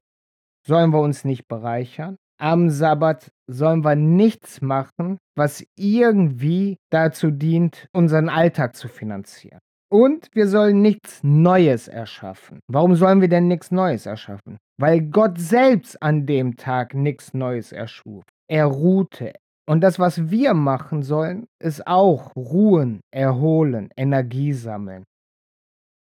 sollen 0.68 0.92
wir 0.92 1.00
uns 1.00 1.26
nicht 1.26 1.48
bereichern. 1.48 2.18
Am 2.40 2.70
Sabbat 2.70 3.32
sollen 3.48 3.86
wir 3.86 3.96
nichts 3.96 4.62
machen, 4.62 5.18
was 5.38 5.66
irgendwie 5.78 6.78
dazu 6.92 7.32
dient, 7.32 7.88
unseren 7.94 8.28
Alltag 8.28 8.76
zu 8.76 8.88
finanzieren. 8.88 9.60
Und 9.90 10.28
wir 10.34 10.48
sollen 10.48 10.82
nichts 10.82 11.24
Neues 11.24 11.88
erschaffen. 11.88 12.60
Warum 12.68 12.96
sollen 12.96 13.22
wir 13.22 13.30
denn 13.30 13.48
nichts 13.48 13.72
Neues 13.72 14.06
erschaffen? 14.06 14.58
Weil 14.78 15.02
Gott 15.02 15.40
selbst 15.40 16.02
an 16.02 16.26
dem 16.26 16.58
Tag 16.58 16.94
nichts 16.94 17.34
Neues 17.34 17.72
erschuf. 17.72 18.24
Er 18.50 18.66
ruhte. 18.66 19.34
Und 19.68 19.82
das, 19.82 19.98
was 19.98 20.30
wir 20.30 20.54
machen 20.54 21.02
sollen, 21.02 21.48
ist 21.60 21.88
auch 21.88 22.36
ruhen, 22.36 23.02
erholen, 23.12 23.90
Energie 23.96 24.54
sammeln. 24.54 25.04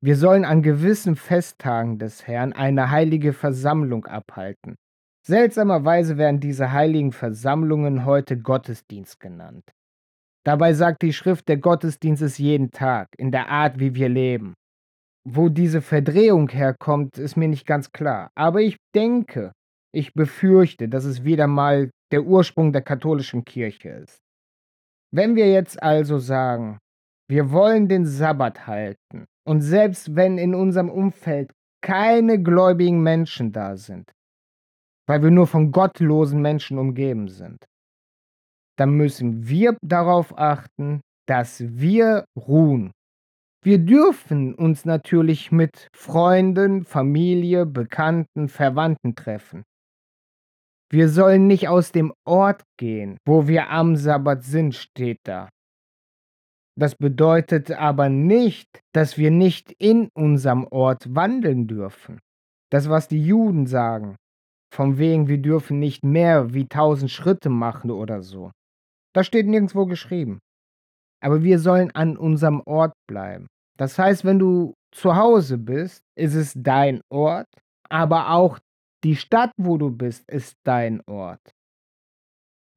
Wir 0.06 0.14
sollen 0.14 0.44
an 0.44 0.62
gewissen 0.62 1.16
Festtagen 1.16 1.98
des 1.98 2.28
Herrn 2.28 2.52
eine 2.52 2.92
heilige 2.92 3.32
Versammlung 3.32 4.04
abhalten. 4.06 4.76
Seltsamerweise 5.26 6.16
werden 6.16 6.38
diese 6.38 6.70
heiligen 6.70 7.10
Versammlungen 7.10 8.04
heute 8.04 8.38
Gottesdienst 8.38 9.18
genannt. 9.18 9.64
Dabei 10.44 10.74
sagt 10.74 11.02
die 11.02 11.12
Schrift, 11.12 11.48
der 11.48 11.56
Gottesdienst 11.56 12.22
ist 12.22 12.38
jeden 12.38 12.70
Tag, 12.70 13.08
in 13.18 13.32
der 13.32 13.48
Art, 13.48 13.80
wie 13.80 13.96
wir 13.96 14.08
leben. 14.08 14.54
Wo 15.28 15.48
diese 15.48 15.82
Verdrehung 15.82 16.50
herkommt, 16.50 17.18
ist 17.18 17.36
mir 17.36 17.48
nicht 17.48 17.66
ganz 17.66 17.90
klar. 17.90 18.30
Aber 18.36 18.60
ich 18.60 18.76
denke, 18.94 19.50
ich 19.92 20.14
befürchte, 20.14 20.88
dass 20.88 21.04
es 21.04 21.24
wieder 21.24 21.48
mal 21.48 21.90
der 22.12 22.22
Ursprung 22.22 22.72
der 22.72 22.82
katholischen 22.82 23.44
Kirche 23.44 23.88
ist. 23.88 24.18
Wenn 25.12 25.34
wir 25.34 25.50
jetzt 25.50 25.82
also 25.82 26.20
sagen, 26.20 26.78
wir 27.28 27.50
wollen 27.50 27.88
den 27.88 28.06
Sabbat 28.06 28.66
halten, 28.66 29.26
und 29.46 29.60
selbst 29.60 30.14
wenn 30.16 30.38
in 30.38 30.54
unserem 30.54 30.90
Umfeld 30.90 31.52
keine 31.82 32.42
gläubigen 32.42 33.02
Menschen 33.02 33.52
da 33.52 33.76
sind, 33.76 34.12
weil 35.06 35.22
wir 35.22 35.30
nur 35.30 35.46
von 35.46 35.70
gottlosen 35.70 36.42
Menschen 36.42 36.78
umgeben 36.78 37.28
sind, 37.28 37.64
dann 38.76 38.90
müssen 38.90 39.48
wir 39.48 39.76
darauf 39.82 40.36
achten, 40.38 41.00
dass 41.26 41.62
wir 41.62 42.24
ruhen. 42.36 42.92
Wir 43.62 43.78
dürfen 43.78 44.54
uns 44.54 44.84
natürlich 44.84 45.50
mit 45.50 45.88
Freunden, 45.92 46.84
Familie, 46.84 47.66
Bekannten, 47.66 48.48
Verwandten 48.48 49.16
treffen. 49.16 49.64
Wir 50.88 51.08
sollen 51.08 51.48
nicht 51.48 51.68
aus 51.68 51.90
dem 51.90 52.12
Ort 52.24 52.62
gehen, 52.78 53.18
wo 53.26 53.48
wir 53.48 53.70
am 53.70 53.96
Sabbat 53.96 54.44
sind, 54.44 54.74
steht 54.74 55.18
da. 55.24 55.48
Das 56.78 56.94
bedeutet 56.94 57.70
aber 57.70 58.08
nicht, 58.10 58.82
dass 58.92 59.16
wir 59.16 59.30
nicht 59.30 59.72
in 59.78 60.08
unserem 60.14 60.66
Ort 60.70 61.14
wandeln 61.14 61.66
dürfen. 61.66 62.20
Das, 62.70 62.88
was 62.90 63.08
die 63.08 63.24
Juden 63.24 63.66
sagen, 63.66 64.16
von 64.74 64.98
wegen, 64.98 65.26
wir 65.28 65.38
dürfen 65.38 65.78
nicht 65.78 66.04
mehr 66.04 66.52
wie 66.52 66.66
tausend 66.66 67.10
Schritte 67.10 67.48
machen 67.48 67.90
oder 67.90 68.20
so. 68.20 68.50
Das 69.14 69.26
steht 69.26 69.46
nirgendwo 69.46 69.86
geschrieben. 69.86 70.40
Aber 71.22 71.42
wir 71.42 71.58
sollen 71.58 71.90
an 71.92 72.18
unserem 72.18 72.60
Ort 72.66 72.92
bleiben. 73.08 73.46
Das 73.78 73.98
heißt, 73.98 74.24
wenn 74.24 74.38
du 74.38 74.74
zu 74.92 75.16
Hause 75.16 75.56
bist, 75.56 76.02
ist 76.14 76.34
es 76.34 76.52
dein 76.54 77.00
Ort, 77.10 77.48
aber 77.88 78.30
auch 78.30 78.58
die 79.02 79.16
Stadt, 79.16 79.52
wo 79.56 79.78
du 79.78 79.90
bist, 79.90 80.28
ist 80.28 80.56
dein 80.64 81.00
Ort. 81.06 81.40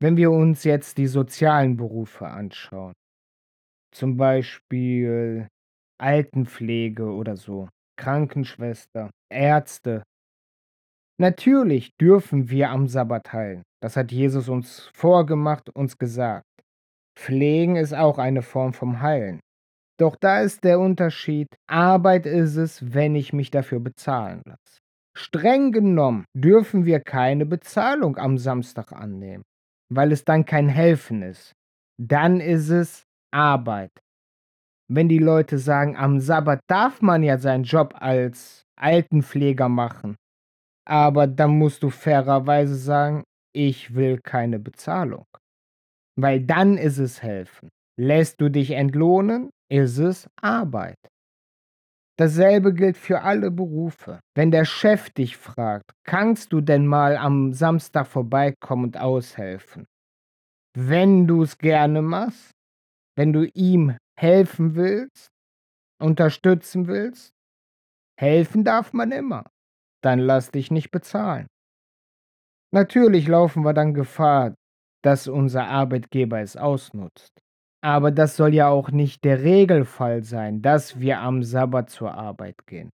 Wenn 0.02 0.16
wir 0.16 0.32
uns 0.32 0.64
jetzt 0.64 0.98
die 0.98 1.08
sozialen 1.08 1.76
Berufe 1.76 2.28
anschauen, 2.28 2.94
zum 3.92 4.18
Beispiel 4.18 5.48
Altenpflege 6.00 7.12
oder 7.12 7.36
so, 7.36 7.70
Krankenschwester, 7.98 9.10
Ärzte. 9.32 10.04
Natürlich 11.20 11.92
dürfen 12.00 12.50
wir 12.50 12.70
am 12.70 12.88
Sabbat 12.88 13.34
heilen. 13.34 13.64
Das 13.82 13.98
hat 13.98 14.12
Jesus 14.12 14.48
uns 14.48 14.90
vorgemacht, 14.94 15.70
uns 15.76 15.98
gesagt. 15.98 16.46
Pflegen 17.18 17.76
ist 17.76 17.94
auch 17.94 18.18
eine 18.18 18.42
Form 18.42 18.74
vom 18.74 19.02
Heilen. 19.02 19.42
Doch 20.00 20.16
da 20.16 20.40
ist 20.40 20.64
der 20.64 20.80
Unterschied, 20.80 21.48
Arbeit 21.68 22.26
ist 22.26 22.56
es, 22.56 22.94
wenn 22.94 23.16
ich 23.16 23.34
mich 23.34 23.52
dafür 23.52 23.82
bezahlen 23.82 24.42
lasse. 24.46 24.80
Streng 25.18 25.74
genommen 25.74 26.24
dürfen 26.34 26.86
wir 26.86 27.02
keine 27.02 27.46
Bezahlung 27.46 28.16
am 28.16 28.38
Samstag 28.38 28.94
annehmen, 28.94 29.44
weil 29.92 30.14
es 30.14 30.24
dann 30.24 30.46
kein 30.46 30.70
Helfen 30.70 31.22
ist. 31.22 31.52
Dann 32.02 32.40
ist 32.40 32.70
es 32.70 33.04
Arbeit. 33.32 33.92
Wenn 34.92 35.08
die 35.08 35.20
Leute 35.20 35.60
sagen, 35.60 35.96
am 35.96 36.20
Sabbat 36.20 36.62
darf 36.68 37.02
man 37.02 37.24
ja 37.24 37.38
seinen 37.38 37.64
Job 37.64 37.94
als 38.00 38.64
Altenpfleger 38.76 39.70
machen, 39.70 40.16
aber 40.88 41.28
dann 41.28 41.58
musst 41.58 41.84
du 41.84 41.90
fairerweise 41.90 42.76
sagen, 42.76 43.24
ich 43.54 43.94
will 43.94 44.20
keine 44.20 44.60
Bezahlung. 44.60 45.26
Weil 46.20 46.42
dann 46.42 46.78
ist 46.78 46.98
es 46.98 47.22
helfen. 47.22 47.70
Lässt 48.00 48.42
du 48.42 48.50
dich 48.50 48.72
entlohnen, 48.72 49.52
ist 49.70 49.98
es 49.98 50.28
Arbeit. 50.42 50.98
Dasselbe 52.18 52.74
gilt 52.74 52.98
für 52.98 53.22
alle 53.22 53.52
Berufe. 53.52 54.20
Wenn 54.36 54.52
der 54.52 54.66
Chef 54.66 55.10
dich 55.12 55.38
fragt, 55.38 55.92
kannst 56.04 56.52
du 56.52 56.60
denn 56.60 56.86
mal 56.86 57.16
am 57.16 57.54
Samstag 57.54 58.08
vorbeikommen 58.08 58.86
und 58.86 58.98
aushelfen? 58.98 59.86
Wenn 60.76 61.28
du 61.28 61.44
es 61.44 61.58
gerne 61.58 62.02
machst, 62.02 62.52
wenn 63.20 63.34
du 63.34 63.46
ihm 63.54 63.98
helfen 64.18 64.76
willst, 64.76 65.28
unterstützen 66.02 66.88
willst, 66.88 67.34
helfen 68.18 68.64
darf 68.64 68.94
man 68.94 69.12
immer. 69.12 69.44
Dann 70.02 70.20
lass 70.20 70.52
dich 70.52 70.72
nicht 70.72 70.90
bezahlen. 70.90 71.48
Natürlich 72.74 73.28
laufen 73.28 73.66
wir 73.66 73.74
dann 73.74 73.94
Gefahr, 73.94 74.56
dass 75.04 75.28
unser 75.28 75.68
Arbeitgeber 75.68 76.40
es 76.40 76.56
ausnutzt. 76.56 77.42
Aber 77.84 78.12
das 78.12 78.38
soll 78.38 78.54
ja 78.54 78.70
auch 78.70 78.90
nicht 78.90 79.26
der 79.26 79.44
Regelfall 79.44 80.24
sein, 80.24 80.62
dass 80.62 81.02
wir 81.02 81.20
am 81.20 81.44
Sabbat 81.44 81.90
zur 81.90 82.14
Arbeit 82.14 82.56
gehen. 82.68 82.90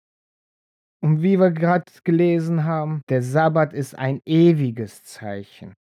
Und 1.04 1.22
wie 1.22 1.38
wir 1.38 1.52
gerade 1.52 1.92
gelesen 2.04 2.64
haben, 2.64 3.04
der 3.10 3.22
Sabbat 3.22 3.74
ist 3.74 3.96
ein 3.96 4.22
ewiges 4.26 5.04
Zeichen. 5.04 5.76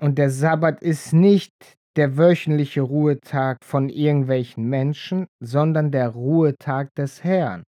Und 0.00 0.16
der 0.16 0.30
Sabbat 0.30 0.80
ist 0.80 1.12
nicht 1.12 1.79
der 1.96 2.16
wöchentliche 2.16 2.82
Ruhetag 2.82 3.64
von 3.64 3.88
irgendwelchen 3.88 4.68
Menschen, 4.68 5.26
sondern 5.40 5.90
der 5.90 6.08
Ruhetag 6.08 6.94
des 6.94 7.24
Herrn. 7.24 7.64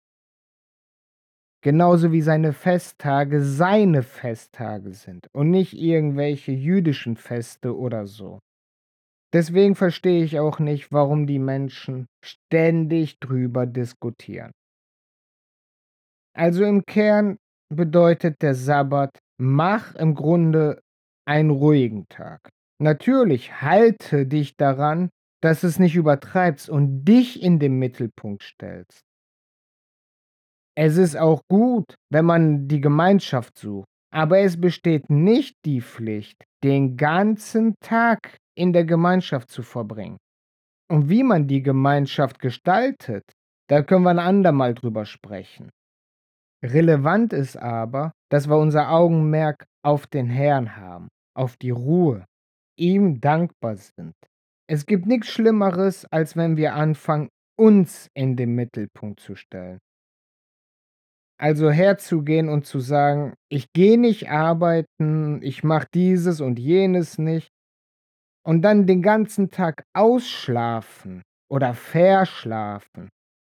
Genauso 1.64 2.12
wie 2.12 2.22
seine 2.22 2.54
Festtage 2.54 3.42
seine 3.42 4.04
Festtage 4.04 4.94
sind 4.94 5.28
und 5.34 5.50
nicht 5.50 5.74
irgendwelche 5.74 6.52
jüdischen 6.52 7.18
Feste 7.18 7.76
oder 7.76 8.08
so. 8.08 8.40
Deswegen 9.34 9.76
verstehe 9.76 10.24
ich 10.24 10.40
auch 10.40 10.60
nicht, 10.60 10.92
warum 10.92 11.28
die 11.28 11.40
Menschen 11.40 12.08
ständig 12.24 13.20
drüber 13.20 13.66
diskutieren. 13.66 14.52
Also 16.34 16.64
im 16.64 16.86
Kern 16.86 17.38
bedeutet 17.74 18.42
der 18.42 18.56
Sabbat, 18.56 19.20
mach 19.38 19.96
im 19.96 20.16
Grunde 20.16 20.82
einen 21.28 21.50
ruhigen 21.50 22.08
Tag. 22.08 22.50
Natürlich 22.80 23.62
halte 23.62 24.28
dich 24.28 24.56
daran, 24.56 25.10
dass 25.42 25.64
es 25.64 25.80
nicht 25.80 25.96
übertreibst 25.96 26.70
und 26.70 27.06
dich 27.06 27.42
in 27.42 27.60
den 27.60 27.80
Mittelpunkt 27.80 28.44
stellst. 28.44 29.02
Es 30.76 30.98
ist 30.98 31.16
auch 31.16 31.42
gut, 31.50 31.96
wenn 32.12 32.26
man 32.26 32.68
die 32.68 32.82
Gemeinschaft 32.82 33.58
sucht, 33.58 33.88
aber 34.14 34.40
es 34.40 34.62
besteht 34.62 35.10
nicht 35.10 35.56
die 35.66 35.82
Pflicht, 35.82 36.44
den 36.64 36.98
ganzen 36.98 37.76
Tag 37.82 38.38
in 38.56 38.74
der 38.74 38.86
Gemeinschaft 38.86 39.50
zu 39.50 39.64
verbringen. 39.64 40.18
Und 40.90 41.10
wie 41.10 41.24
man 41.24 41.48
die 41.48 41.64
Gemeinschaft 41.64 42.40
gestaltet, 42.40 43.24
da 43.70 43.82
können 43.82 44.04
wir 44.04 44.12
ein 44.12 44.20
andermal 44.20 44.74
drüber 44.74 45.06
sprechen. 45.06 45.70
Relevant 46.64 47.34
ist 47.34 47.58
aber, 47.58 48.12
dass 48.32 48.48
wir 48.48 48.58
unser 48.58 48.90
Augenmerk 48.92 49.66
auf 49.84 50.08
den 50.08 50.28
Herrn 50.28 50.76
haben, 50.76 51.08
auf 51.36 51.58
die 51.58 51.72
Ruhe, 51.72 52.26
ihm 52.78 53.20
dankbar 53.20 53.76
sind. 53.78 54.14
Es 54.70 54.86
gibt 54.86 55.06
nichts 55.06 55.28
Schlimmeres, 55.28 56.06
als 56.12 56.36
wenn 56.36 56.58
wir 56.58 56.76
anfangen, 56.76 57.30
uns 57.58 58.10
in 58.14 58.36
den 58.36 58.54
Mittelpunkt 58.56 59.20
zu 59.20 59.36
stellen. 59.36 59.80
Also 61.40 61.70
herzugehen 61.70 62.50
und 62.50 62.66
zu 62.66 62.80
sagen, 62.80 63.34
ich 63.50 63.72
gehe 63.74 64.00
nicht 64.00 64.30
arbeiten, 64.30 65.42
ich 65.44 65.64
mache 65.64 65.88
dieses 65.94 66.42
und 66.42 66.58
jenes 66.60 67.18
nicht, 67.18 67.50
und 68.44 68.62
dann 68.62 68.88
den 68.88 69.02
ganzen 69.02 69.52
Tag 69.52 69.84
ausschlafen 69.94 71.22
oder 71.52 71.74
verschlafen, 71.74 73.10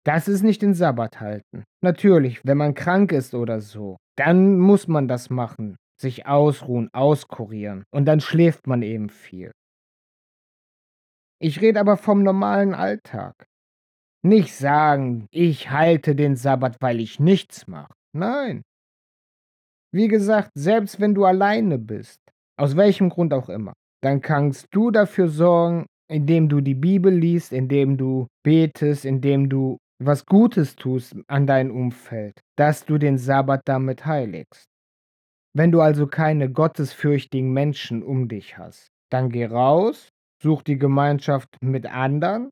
das 0.04 0.28
ist 0.28 0.42
nicht 0.42 0.62
den 0.62 0.74
Sabbat 0.74 1.20
halten. 1.20 1.64
Natürlich, 1.82 2.40
wenn 2.44 2.58
man 2.58 2.74
krank 2.74 3.12
ist 3.12 3.34
oder 3.34 3.60
so, 3.60 3.96
dann 4.18 4.58
muss 4.58 4.88
man 4.88 5.08
das 5.08 5.30
machen, 5.30 5.76
sich 6.00 6.26
ausruhen, 6.26 6.88
auskurieren 6.92 7.84
und 7.92 8.06
dann 8.06 8.20
schläft 8.20 8.66
man 8.66 8.82
eben 8.82 9.08
viel. 9.08 9.52
Ich 11.40 11.60
rede 11.60 11.80
aber 11.80 11.96
vom 11.96 12.22
normalen 12.22 12.74
Alltag. 12.74 13.34
Nicht 14.22 14.54
sagen, 14.54 15.26
ich 15.30 15.70
halte 15.70 16.14
den 16.14 16.36
Sabbat, 16.36 16.76
weil 16.80 17.00
ich 17.00 17.18
nichts 17.18 17.66
mache. 17.66 17.92
Nein. 18.14 18.62
Wie 19.92 20.08
gesagt, 20.08 20.50
selbst 20.54 21.00
wenn 21.00 21.14
du 21.14 21.24
alleine 21.24 21.78
bist, 21.78 22.20
aus 22.58 22.76
welchem 22.76 23.08
Grund 23.08 23.32
auch 23.32 23.48
immer, 23.48 23.72
dann 24.02 24.20
kannst 24.20 24.66
du 24.70 24.90
dafür 24.90 25.28
sorgen, 25.28 25.86
indem 26.10 26.48
du 26.48 26.60
die 26.60 26.74
Bibel 26.74 27.12
liest, 27.12 27.52
indem 27.52 27.96
du 27.96 28.26
betest, 28.44 29.04
indem 29.04 29.48
du 29.48 29.78
was 30.02 30.24
Gutes 30.26 30.76
tust 30.76 31.16
an 31.28 31.46
dein 31.46 31.70
Umfeld, 31.70 32.40
dass 32.56 32.84
du 32.84 32.98
den 32.98 33.18
Sabbat 33.18 33.62
damit 33.64 34.06
heiligst. 34.06 34.69
Wenn 35.56 35.72
du 35.72 35.80
also 35.80 36.06
keine 36.06 36.50
gottesfürchtigen 36.50 37.52
Menschen 37.52 38.02
um 38.02 38.28
dich 38.28 38.56
hast, 38.58 38.88
dann 39.10 39.30
geh 39.30 39.46
raus, 39.46 40.10
such 40.42 40.62
die 40.62 40.78
Gemeinschaft 40.78 41.48
mit 41.60 41.86
anderen 41.86 42.50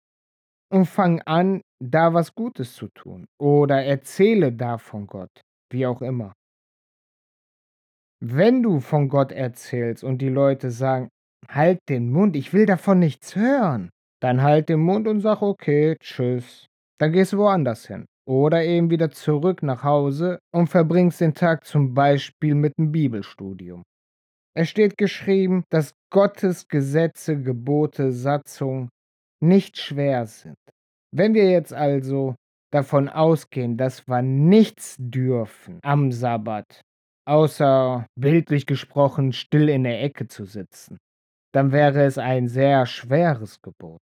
und 0.72 0.86
fang 0.86 1.22
an, 1.22 1.60
da 1.82 2.12
was 2.12 2.34
Gutes 2.34 2.74
zu 2.74 2.88
tun 2.88 3.26
oder 3.40 3.84
erzähle 3.84 4.52
da 4.52 4.78
von 4.78 5.06
Gott, 5.06 5.40
wie 5.72 5.86
auch 5.86 6.02
immer. 6.02 6.32
Wenn 8.20 8.64
du 8.64 8.80
von 8.80 9.08
Gott 9.08 9.30
erzählst 9.30 10.02
und 10.02 10.18
die 10.18 10.28
Leute 10.28 10.72
sagen, 10.72 11.08
Halt 11.50 11.80
den 11.88 12.10
Mund, 12.10 12.36
ich 12.36 12.52
will 12.52 12.66
davon 12.66 12.98
nichts 12.98 13.34
hören. 13.36 13.90
Dann 14.20 14.42
halt 14.42 14.68
den 14.68 14.80
Mund 14.80 15.06
und 15.06 15.20
sag 15.20 15.40
okay, 15.40 15.96
tschüss. 16.00 16.66
Dann 17.00 17.12
gehst 17.12 17.32
du 17.32 17.38
woanders 17.38 17.86
hin. 17.86 18.06
Oder 18.28 18.62
eben 18.64 18.90
wieder 18.90 19.10
zurück 19.10 19.62
nach 19.62 19.84
Hause 19.84 20.38
und 20.52 20.68
verbringst 20.68 21.20
den 21.22 21.32
Tag 21.32 21.64
zum 21.64 21.94
Beispiel 21.94 22.54
mit 22.54 22.74
einem 22.78 22.92
Bibelstudium. 22.92 23.84
Es 24.54 24.68
steht 24.68 24.98
geschrieben, 24.98 25.64
dass 25.70 25.94
Gottes 26.10 26.68
Gesetze, 26.68 27.40
Gebote, 27.40 28.12
Satzungen 28.12 28.90
nicht 29.40 29.78
schwer 29.78 30.26
sind. 30.26 30.56
Wenn 31.10 31.32
wir 31.32 31.50
jetzt 31.50 31.72
also 31.72 32.34
davon 32.70 33.08
ausgehen, 33.08 33.78
dass 33.78 34.06
wir 34.06 34.20
nichts 34.20 34.96
dürfen 34.98 35.78
am 35.82 36.12
Sabbat, 36.12 36.82
außer 37.26 38.06
bildlich 38.14 38.66
gesprochen 38.66 39.32
still 39.32 39.70
in 39.70 39.84
der 39.84 40.02
Ecke 40.02 40.26
zu 40.26 40.44
sitzen, 40.44 40.98
dann 41.54 41.72
wäre 41.72 42.04
es 42.04 42.18
ein 42.18 42.48
sehr 42.48 42.84
schweres 42.84 43.62
Gebot. 43.62 44.02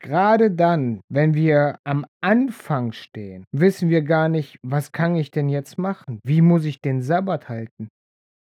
Gerade 0.00 0.50
dann, 0.50 1.00
wenn 1.08 1.34
wir 1.34 1.78
am 1.84 2.04
Anfang 2.22 2.92
stehen, 2.92 3.44
wissen 3.52 3.88
wir 3.88 4.02
gar 4.02 4.28
nicht: 4.28 4.58
„Was 4.62 4.92
kann 4.92 5.16
ich 5.16 5.30
denn 5.30 5.48
jetzt 5.48 5.78
machen? 5.78 6.20
Wie 6.24 6.42
muss 6.42 6.64
ich 6.64 6.80
den 6.80 7.02
Sabbat 7.02 7.48
halten?“ 7.48 7.88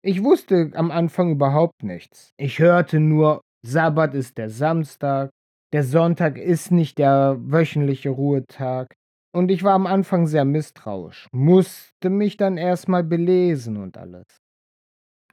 Ich 0.04 0.24
wusste 0.24 0.72
am 0.76 0.92
Anfang 0.92 1.32
überhaupt 1.32 1.84
nichts. 1.84 2.32
Ich 2.38 2.60
hörte 2.60 3.00
nur: 3.00 3.42
Sabbat 3.66 4.16
ist 4.16 4.38
der 4.38 4.50
Samstag, 4.50 5.32
der 5.74 5.84
Sonntag 5.84 6.38
ist 6.38 6.72
nicht 6.72 6.98
der 7.00 7.38
wöchentliche 7.40 8.10
Ruhetag. 8.10 8.94
Und 9.34 9.52
ich 9.52 9.64
war 9.64 9.74
am 9.74 9.86
Anfang 9.88 10.28
sehr 10.28 10.46
misstrauisch, 10.46 11.28
musste 11.34 12.10
mich 12.10 12.38
dann 12.38 12.58
erst 12.58 12.88
mal 12.88 13.04
belesen 13.04 13.76
und 13.78 13.98
alles. 13.98 14.24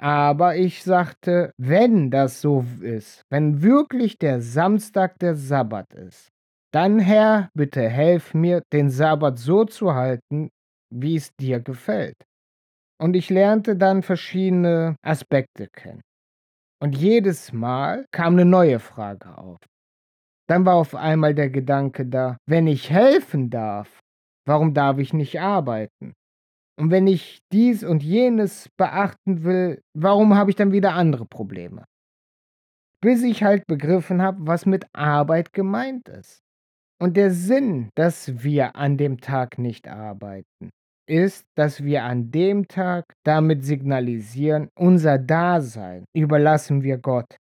Aber 0.03 0.57
ich 0.57 0.83
sagte: 0.83 1.53
„Wenn 1.59 2.11
das 2.11 2.41
so 2.41 2.65
ist, 2.81 3.23
wenn 3.31 3.63
wirklich 3.63 4.19
der 4.19 4.41
Samstag 4.43 5.17
der 5.21 5.37
Sabbat 5.37 5.95
ist, 5.95 6.29
dann 6.73 6.99
Herr, 6.99 7.51
bitte 7.55 7.89
helf 7.89 8.35
mir, 8.35 8.63
den 8.73 8.91
Sabbat 8.91 9.39
so 9.39 9.65
zu 9.65 9.95
halten, 9.95 10.49
wie 10.93 11.15
es 11.15 11.31
dir 11.39 11.61
gefällt.“ 11.61 12.17
Und 13.01 13.17
ich 13.17 13.31
lernte 13.31 13.77
dann 13.77 14.03
verschiedene 14.03 14.97
Aspekte 15.05 15.69
kennen. 15.69 16.03
Und 16.83 16.97
jedes 16.97 17.53
Mal 17.53 18.07
kam 18.13 18.37
'ne 18.37 18.45
neue 18.47 18.81
Frage 18.81 19.39
auf. 19.39 19.59
Dann 20.49 20.67
war 20.67 20.77
auf 20.77 20.95
einmal 20.95 21.35
der 21.35 21.51
Gedanke 21.51 22.07
da: 22.07 22.39
„Wenn 22.49 22.67
ich 22.69 22.91
helfen 22.91 23.51
darf, 23.51 24.01
warum 24.47 24.75
darf 24.75 24.99
ich 24.99 25.13
nicht 25.15 25.41
arbeiten? 25.41 26.15
Und 26.79 26.91
wenn 26.91 27.07
ich 27.07 27.41
dies 27.53 27.85
und 27.85 28.03
jenes 28.03 28.69
beachten 28.77 29.45
will, 29.45 29.83
warum 29.95 30.35
habe 30.35 30.51
ich 30.51 30.57
dann 30.57 30.73
wieder 30.73 30.95
andere 30.95 31.27
Probleme?“ 31.27 31.85
Bis 33.01 33.23
ich 33.23 33.43
halt 33.43 33.67
begriffen 33.67 34.23
habe, 34.23 34.39
was 34.41 34.65
mit 34.65 34.87
Arbeit 34.93 35.53
gemeint 35.53 36.09
ist. 36.09 36.41
Und 37.01 37.17
der 37.17 37.33
Sinn, 37.33 37.91
dass 37.97 38.45
wir 38.45 38.77
an 38.77 38.97
dem 38.97 39.21
Tag 39.21 39.59
nicht 39.59 39.89
arbeiten, 39.89 40.71
ist, 41.09 41.45
dass 41.57 41.83
wir 41.83 42.05
an 42.05 42.31
dem 42.31 42.69
Tag 42.69 43.13
damit 43.25 43.65
signalisieren, 43.65 44.69
unser 44.79 45.19
Dasein 45.19 46.05
überlassen 46.15 46.83
wir 46.83 46.99
Gott. 46.99 47.37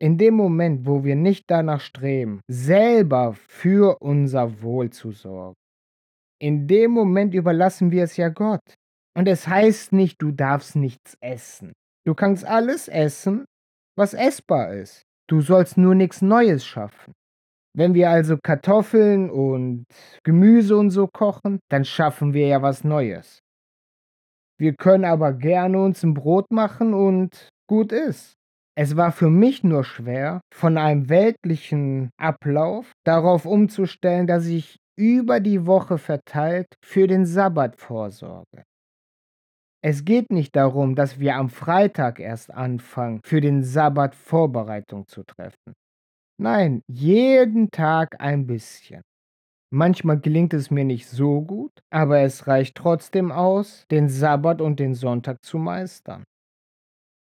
In 0.00 0.18
dem 0.18 0.34
Moment, 0.34 0.86
wo 0.86 1.04
wir 1.04 1.14
nicht 1.14 1.44
danach 1.48 1.80
streben, 1.80 2.40
selber 2.50 3.34
für 3.34 3.98
unser 4.00 4.60
Wohl 4.62 4.90
zu 4.90 5.12
sorgen, 5.12 5.54
in 6.40 6.66
dem 6.66 6.90
Moment 6.90 7.34
überlassen 7.34 7.90
wir 7.90 8.04
es 8.04 8.16
ja 8.16 8.28
Gott. 8.28 8.62
Und 9.16 9.28
es 9.28 9.46
heißt 9.46 9.92
nicht, 9.92 10.20
du 10.20 10.32
darfst 10.32 10.76
nichts 10.76 11.16
essen. 11.20 11.72
Du 12.06 12.14
kannst 12.14 12.44
alles 12.44 12.88
essen, 12.88 13.44
was 13.96 14.12
essbar 14.14 14.74
ist. 14.74 15.02
Du 15.28 15.40
sollst 15.40 15.78
nur 15.78 15.94
nix 15.94 16.20
Neues 16.20 16.64
schaffen. 16.66 17.12
Wenn 17.76 17.94
wir 17.94 18.10
also 18.10 18.36
Kartoffeln 18.42 19.30
und 19.30 19.84
Gemüse 20.24 20.76
und 20.76 20.90
so 20.90 21.08
kochen, 21.08 21.58
dann 21.70 21.84
schaffen 21.84 22.34
wir 22.34 22.46
ja 22.46 22.62
was 22.62 22.84
Neues. 22.84 23.40
Wir 24.58 24.74
können 24.74 25.04
aber 25.04 25.32
gerne 25.32 25.82
uns 25.82 26.04
'n 26.04 26.14
Brot 26.14 26.46
machen 26.50 26.94
und 26.94 27.48
gut 27.68 27.92
ist. 27.92 28.34
Es 28.76 28.96
war 28.96 29.12
für 29.12 29.30
mich 29.30 29.64
nur 29.64 29.84
schwer, 29.84 30.40
von 30.52 30.78
einem 30.78 31.08
weltlichen 31.08 32.10
Ablauf 32.16 32.92
darauf 33.04 33.46
umzustellen, 33.46 34.26
dass 34.26 34.46
ich 34.46 34.76
über 34.96 35.40
die 35.40 35.66
Woche 35.66 35.98
verteilt 35.98 36.68
für 36.82 37.06
den 37.06 37.26
Sabbat 37.26 37.76
vorsorge. 37.76 38.64
Es 39.82 40.04
geht 40.04 40.30
nicht 40.30 40.56
darum, 40.56 40.94
dass 40.94 41.18
wir 41.20 41.36
am 41.36 41.50
Freitag 41.50 42.18
erst 42.18 42.50
anfangen, 42.50 43.20
für 43.22 43.40
den 43.40 43.62
Sabbat 43.62 44.14
Vorbereitung 44.14 45.06
zu 45.08 45.24
treffen. 45.24 45.74
Nein, 46.40 46.82
jeden 46.88 47.70
Tag 47.70 48.16
ein 48.18 48.46
bisschen. 48.46 49.02
Manchmal 49.70 50.20
gelingt 50.20 50.54
es 50.54 50.70
mir 50.70 50.84
nicht 50.84 51.08
so 51.08 51.42
gut, 51.42 51.72
aber 51.90 52.20
es 52.20 52.46
reicht 52.46 52.76
trotzdem 52.76 53.32
aus, 53.32 53.84
den 53.90 54.08
Sabbat 54.08 54.60
und 54.60 54.80
den 54.80 54.94
Sonntag 54.94 55.44
zu 55.44 55.58
meistern. 55.58 56.24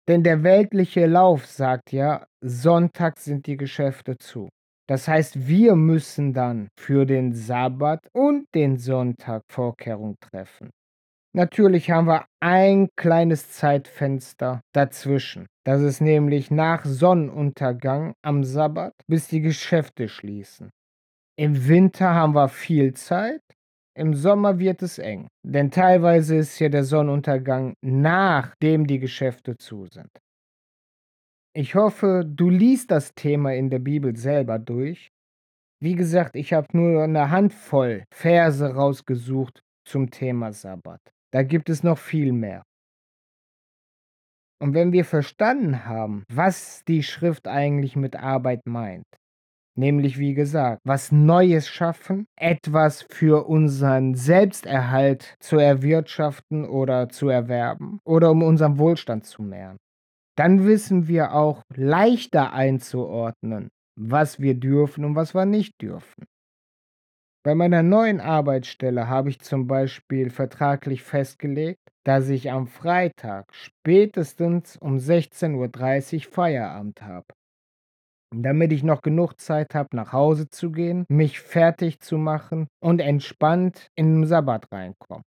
Denn 0.08 0.24
der 0.24 0.44
weltliche 0.44 1.06
Lauf 1.06 1.46
sagt 1.46 1.92
ja, 1.92 2.28
sonntags 2.42 3.24
sind 3.24 3.48
die 3.48 3.58
Geschäfte 3.58 4.18
zu. 4.18 4.50
Das 4.94 5.08
heißt, 5.08 5.48
wir 5.48 5.76
müssen 5.76 6.34
dann 6.34 6.68
für 6.80 7.08
den 7.08 7.34
Sabbat 7.34 8.08
und 8.14 8.46
den 8.54 8.78
Sonntag 8.78 9.42
Vorkehrungen 9.50 10.18
treffen. 10.20 10.70
Natürlich 11.36 11.90
haben 11.90 12.06
wir 12.06 12.28
ein 12.40 12.90
kleines 12.96 13.52
Zeitfenster 13.54 14.62
dazwischen. 14.72 15.48
Das 15.66 15.82
ist 15.82 16.00
nämlich 16.00 16.52
nach 16.52 16.86
Sonnenuntergang 16.86 18.14
am 18.22 18.44
Sabbat, 18.44 18.94
bis 19.08 19.28
die 19.30 19.42
Geschäfte 19.42 20.08
schließen. 20.08 20.70
Im 21.40 21.68
Winter 21.68 22.14
haben 22.14 22.36
wir 22.36 22.48
viel 22.48 22.94
Zeit, 22.94 23.42
im 23.98 24.14
Sommer 24.14 24.60
wird 24.60 24.84
es 24.84 25.00
eng, 25.00 25.28
denn 25.44 25.72
teilweise 25.72 26.36
ist 26.36 26.60
ja 26.60 26.70
der 26.70 26.84
Sonnenuntergang, 26.84 27.74
nachdem 27.82 28.86
die 28.86 29.00
Geschäfte 29.00 29.58
zu 29.58 29.88
sind. 29.88 30.12
Ich 31.56 31.76
hoffe, 31.76 32.24
du 32.26 32.50
liest 32.50 32.90
das 32.90 33.14
Thema 33.14 33.54
in 33.54 33.70
der 33.70 33.78
Bibel 33.78 34.16
selber 34.16 34.58
durch. 34.58 35.12
Wie 35.82 35.96
gesagt, 35.96 36.36
ich 36.36 36.54
habe 36.54 36.68
nur 36.78 37.08
'ne 37.08 37.32
Handvoll 37.32 38.06
Verse 38.14 38.66
rausgesucht 38.76 39.62
zum 39.88 40.12
Thema 40.12 40.54
Sabbat. 40.54 41.02
Da 41.32 41.44
gibt 41.44 41.70
es 41.70 41.84
noch 41.84 42.00
viel 42.00 42.34
mehr. 42.34 42.64
Und 44.62 44.74
wenn 44.74 44.92
wir 44.94 45.06
verstanden 45.06 45.86
haben, 45.86 46.24
was 46.32 46.84
die 46.88 47.04
Schrift 47.04 47.48
eigentlich 47.48 47.96
mit 47.96 48.16
Arbeit 48.16 48.62
meint, 48.66 49.06
nämlich 49.78 50.20
wie 50.20 50.34
gesagt, 50.34 50.82
was 50.86 51.12
Neues 51.12 51.68
schaffen, 51.68 52.26
etwas 52.38 53.04
für 53.12 53.48
unseren 53.48 54.16
Selbsterhalt 54.16 55.36
zu 55.40 55.58
erwirtschaften 55.58 56.66
oder 56.66 57.10
zu 57.10 57.30
erwerben 57.30 58.00
oder 58.06 58.32
um 58.32 58.44
unseren 58.44 58.80
Wohlstand 58.80 59.26
zu 59.26 59.44
mehren, 59.44 59.78
dann 60.38 60.66
wissen 60.66 61.08
wir 61.08 61.34
auch 61.34 61.64
leichter 61.76 62.54
einzuordnen, 62.54 63.70
was 64.00 64.40
wir 64.40 64.56
dürfen 64.56 65.06
und 65.06 65.16
was 65.16 65.34
wir 65.36 65.46
nicht 65.46 65.82
dürfen. 65.82 66.26
Bei 67.46 67.56
meiner 67.56 67.84
neuen 67.84 68.22
Arbeitsstelle 68.22 69.10
habe 69.10 69.30
ich 69.30 69.40
zum 69.40 69.68
Beispiel 69.68 70.30
vertraglich 70.30 71.04
festgelegt, 71.04 71.80
dass 72.06 72.30
ich 72.30 72.52
am 72.52 72.68
Freitag 72.68 73.54
spätestens 73.54 74.78
um 74.78 74.98
16:30 75.00 76.28
Feierabend 76.28 77.02
habe. 77.02 77.26
Damit 78.36 78.72
ich 78.74 78.84
noch 78.84 79.02
genug 79.02 79.40
Zeit 79.40 79.76
habe, 79.76 79.96
nach 79.96 80.12
Hause 80.14 80.50
zu 80.50 80.72
gehen, 80.72 81.06
mich 81.10 81.40
fertig 81.40 82.00
zu 82.00 82.18
machen 82.18 82.68
und 82.82 83.00
entspannt 83.00 83.88
in 83.96 84.22
'n 84.24 84.28
Sabbat 84.28 84.72
reinkomme. 84.72 85.24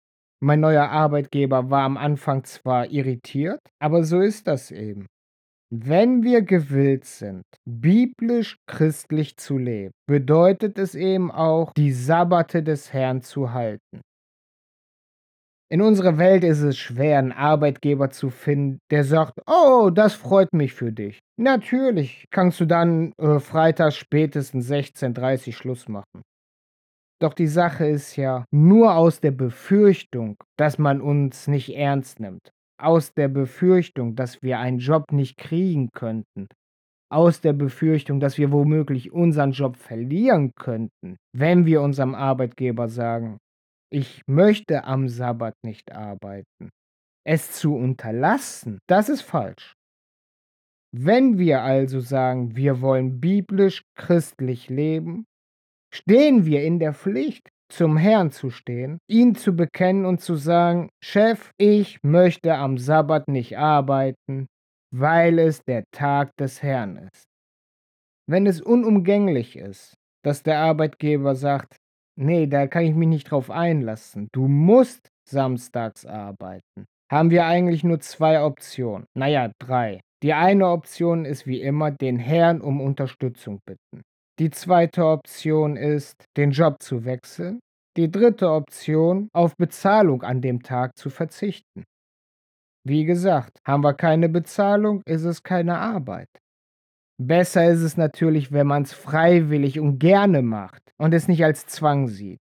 Mein 0.45 0.59
neuer 0.59 0.89
Arbeitgeber 0.91 1.71
war 1.71 1.85
am 1.85 1.97
Anfang 1.97 2.43
zwar 2.43 2.91
irritiert, 2.91 3.61
aber 3.79 4.03
so 4.03 4.21
ist 4.21 4.49
das 4.49 4.73
eben. 4.73 5.07
Wenn 5.71 6.23
wir 6.25 6.43
gewillt 6.43 7.05
sind, 7.05 7.43
biblisch-christlich 7.69 9.37
zu 9.39 9.59
leben, 9.59 9.93
bedeutet 10.09 10.79
es 10.79 10.95
eben 10.97 11.31
auch, 11.31 11.73
die 11.75 11.93
Sabbate 11.93 12.63
des 12.63 12.93
Herrn 12.93 13.23
zu 13.23 13.53
halten. 13.53 14.03
In 15.71 15.81
unserer 15.81 16.19
Welt 16.19 16.45
ist 16.45 16.61
es 16.61 16.77
schwer, 16.77 17.19
'n 17.19 17.33
Arbeitgeber 17.33 18.11
zu 18.11 18.29
finden, 18.29 18.79
der 18.91 19.05
sagt: 19.05 19.41
„Oh, 19.47 19.89
das 19.89 20.13
freut 20.13 20.53
mich 20.53 20.75
für 20.75 20.93
dich.“ 20.93 21.19
Natürlich 21.39 22.27
kannst 22.31 22.61
du 22.61 22.67
dann, 22.67 23.13
äh, 23.19 23.39
freitags 23.41 23.97
spätestens 23.97 24.67
16:30 24.67 25.57
Schluss 25.57 25.89
machen. 25.89 26.21
Doch 27.23 27.35
die 27.35 27.47
Sache 27.47 27.87
ist 27.87 28.17
ja, 28.17 28.45
nur 28.51 28.97
aus 28.97 29.21
der 29.21 29.31
Befürchtung, 29.31 30.39
dass 30.59 30.77
man 30.79 31.01
uns 31.01 31.47
nicht 31.47 31.69
ernst 31.77 32.19
nimmt, 32.19 32.51
aus 32.81 33.15
der 33.15 33.29
Befürchtung, 33.29 34.17
dass 34.17 34.43
wir 34.43 34.59
einen 34.59 34.79
Job 34.79 35.13
nicht 35.13 35.37
kriegen 35.37 35.91
könnten, 35.93 36.49
aus 37.13 37.41
der 37.41 37.53
Befürchtung, 37.53 38.19
dass 38.19 38.39
wir 38.39 38.51
womöglich 38.51 39.13
unseren 39.13 39.53
Job 39.53 39.77
verlieren 39.77 40.51
könnten, 40.57 41.17
wenn 41.33 41.65
wir 41.65 41.81
unserem 41.83 42.17
Arbeitgeber 42.17 42.89
sagen: 42.89 43.39
„Ich 43.93 44.23
möchte 44.27 44.83
am 44.83 45.07
Sabbat 45.09 45.55
nicht 45.63 45.93
arbeiten.“ 45.93 46.71
Es 47.25 47.53
zu 47.53 47.77
unterlassen, 47.77 48.81
das 48.89 49.09
ist 49.09 49.23
falsch. 49.23 49.75
Wenn 50.93 51.39
wir 51.39 51.63
also 51.63 52.01
sagen, 52.01 52.57
wir 52.57 52.81
wollen 52.81 53.21
biblisch-christlich 53.21 54.69
leben, 54.69 55.25
stehen 55.95 56.47
wir 56.47 56.63
in 56.65 56.79
der 56.79 56.95
Pflicht, 56.95 57.49
zum 57.71 57.97
Herrn 57.97 58.31
zu 58.31 58.51
stehen, 58.51 58.99
ihn 59.09 59.35
zu 59.35 59.55
bekennen 59.57 60.05
und 60.07 60.21
zu 60.21 60.37
sagen: 60.37 60.91
„Chef, 61.03 61.53
ich 61.59 61.99
möchte 62.03 62.55
am 62.57 62.79
Sabbat 62.79 63.29
nicht 63.29 63.59
arbeiten, 63.59 64.47
weil 64.95 65.39
es 65.39 65.63
der 65.65 65.85
Tag 65.93 66.37
des 66.39 66.63
Herrn 66.63 66.97
ist.“ 67.13 67.25
Wenn 68.29 68.47
es 68.47 68.61
unumgänglich 68.61 69.57
ist, 69.57 69.95
dass 70.25 70.43
der 70.43 70.59
Arbeitgeber 70.61 71.35
sagt: 71.35 71.77
„Ne, 72.19 72.47
da 72.49 72.67
kann 72.67 72.85
ich 72.85 72.95
mich 72.95 73.09
nicht 73.09 73.31
drauf 73.31 73.51
einlassen. 73.51 74.29
Du 74.33 74.49
musst 74.49 75.09
samstags 75.29 76.07
arbeiten.“ 76.07 76.87
Haben 77.11 77.31
wir 77.31 77.47
eigentlich 77.47 77.85
nur 77.85 78.01
2 78.01 78.43
Optionen. 78.43 79.07
Na 79.15 79.27
ja, 79.29 79.51
3. 79.59 80.01
Die 80.23 80.33
eine 80.35 80.69
Option 80.69 81.25
ist 81.25 81.47
wie 81.47 81.61
immer, 81.61 81.91
den 81.91 82.19
Herrn 82.19 82.61
um 82.61 82.81
Unterstützung 82.81 83.59
bitten. 83.67 84.03
Die 84.43 84.51
zweite 84.51 85.07
Option 85.07 85.77
ist, 85.77 86.25
den 86.37 86.51
Job 86.51 86.83
zu 86.83 87.05
wechseln. 87.05 87.61
Die 87.97 88.11
dritte 88.11 88.51
Option, 88.51 89.29
auf 89.33 89.55
Bezahlung 89.57 90.25
an 90.25 90.41
dem 90.41 90.65
Tag 90.65 90.99
zu 90.99 91.11
verzichten. 91.11 91.85
Wie 92.85 93.05
gesagt, 93.05 93.61
haben 93.65 93.85
wir 93.85 93.95
keine 93.95 94.29
Bezahlung, 94.29 95.01
ist 95.07 95.23
es 95.23 95.45
keine 95.45 95.79
Arbeit. 95.79 96.27
Besser 97.23 97.71
ist 97.71 97.83
es 97.83 97.97
natürlich, 97.97 98.51
wenn 98.51 98.67
man 98.67 98.83
es 98.83 98.93
freiwillig 98.93 99.79
und 99.79 100.01
gerne 100.01 100.43
macht 100.43 100.93
und 100.99 101.15
es 101.15 101.29
nicht 101.29 101.45
als 101.45 101.67
Zwang 101.67 102.09
sieht. 102.09 102.41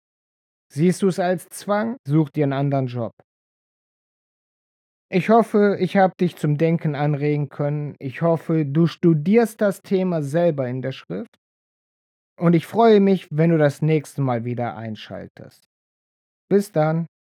Siehst 0.73 1.03
du 1.03 1.09
es 1.09 1.19
als 1.19 1.47
Zwang, 1.49 1.97
such 2.07 2.31
dir 2.31 2.45
einen 2.45 2.53
anderen 2.53 2.87
Job. 2.87 3.11
Ich 5.11 5.29
hoffe, 5.29 5.77
ich 5.79 5.95
habe 5.95 6.15
dich 6.19 6.37
zum 6.37 6.57
Denken 6.57 6.95
anregen 6.95 7.49
können. 7.49 7.95
Ich 7.99 8.23
hoffe, 8.23 8.65
du 8.65 8.87
studierst 8.87 9.61
das 9.61 9.83
Thema 9.83 10.23
selber 10.23 10.67
in 10.67 10.81
der 10.81 10.91
Schrift. 10.91 11.37
Und 12.43 12.55
ich 12.55 12.67
freue 12.67 12.99
mich, 12.99 13.29
wenn 13.31 13.51
du 13.51 13.57
das 13.57 13.81
nächste 13.81 14.21
Mal 14.21 14.43
wieder 14.43 14.75
einschaltest. 14.75 15.69
Bis 16.49 16.73
dann. 16.73 17.05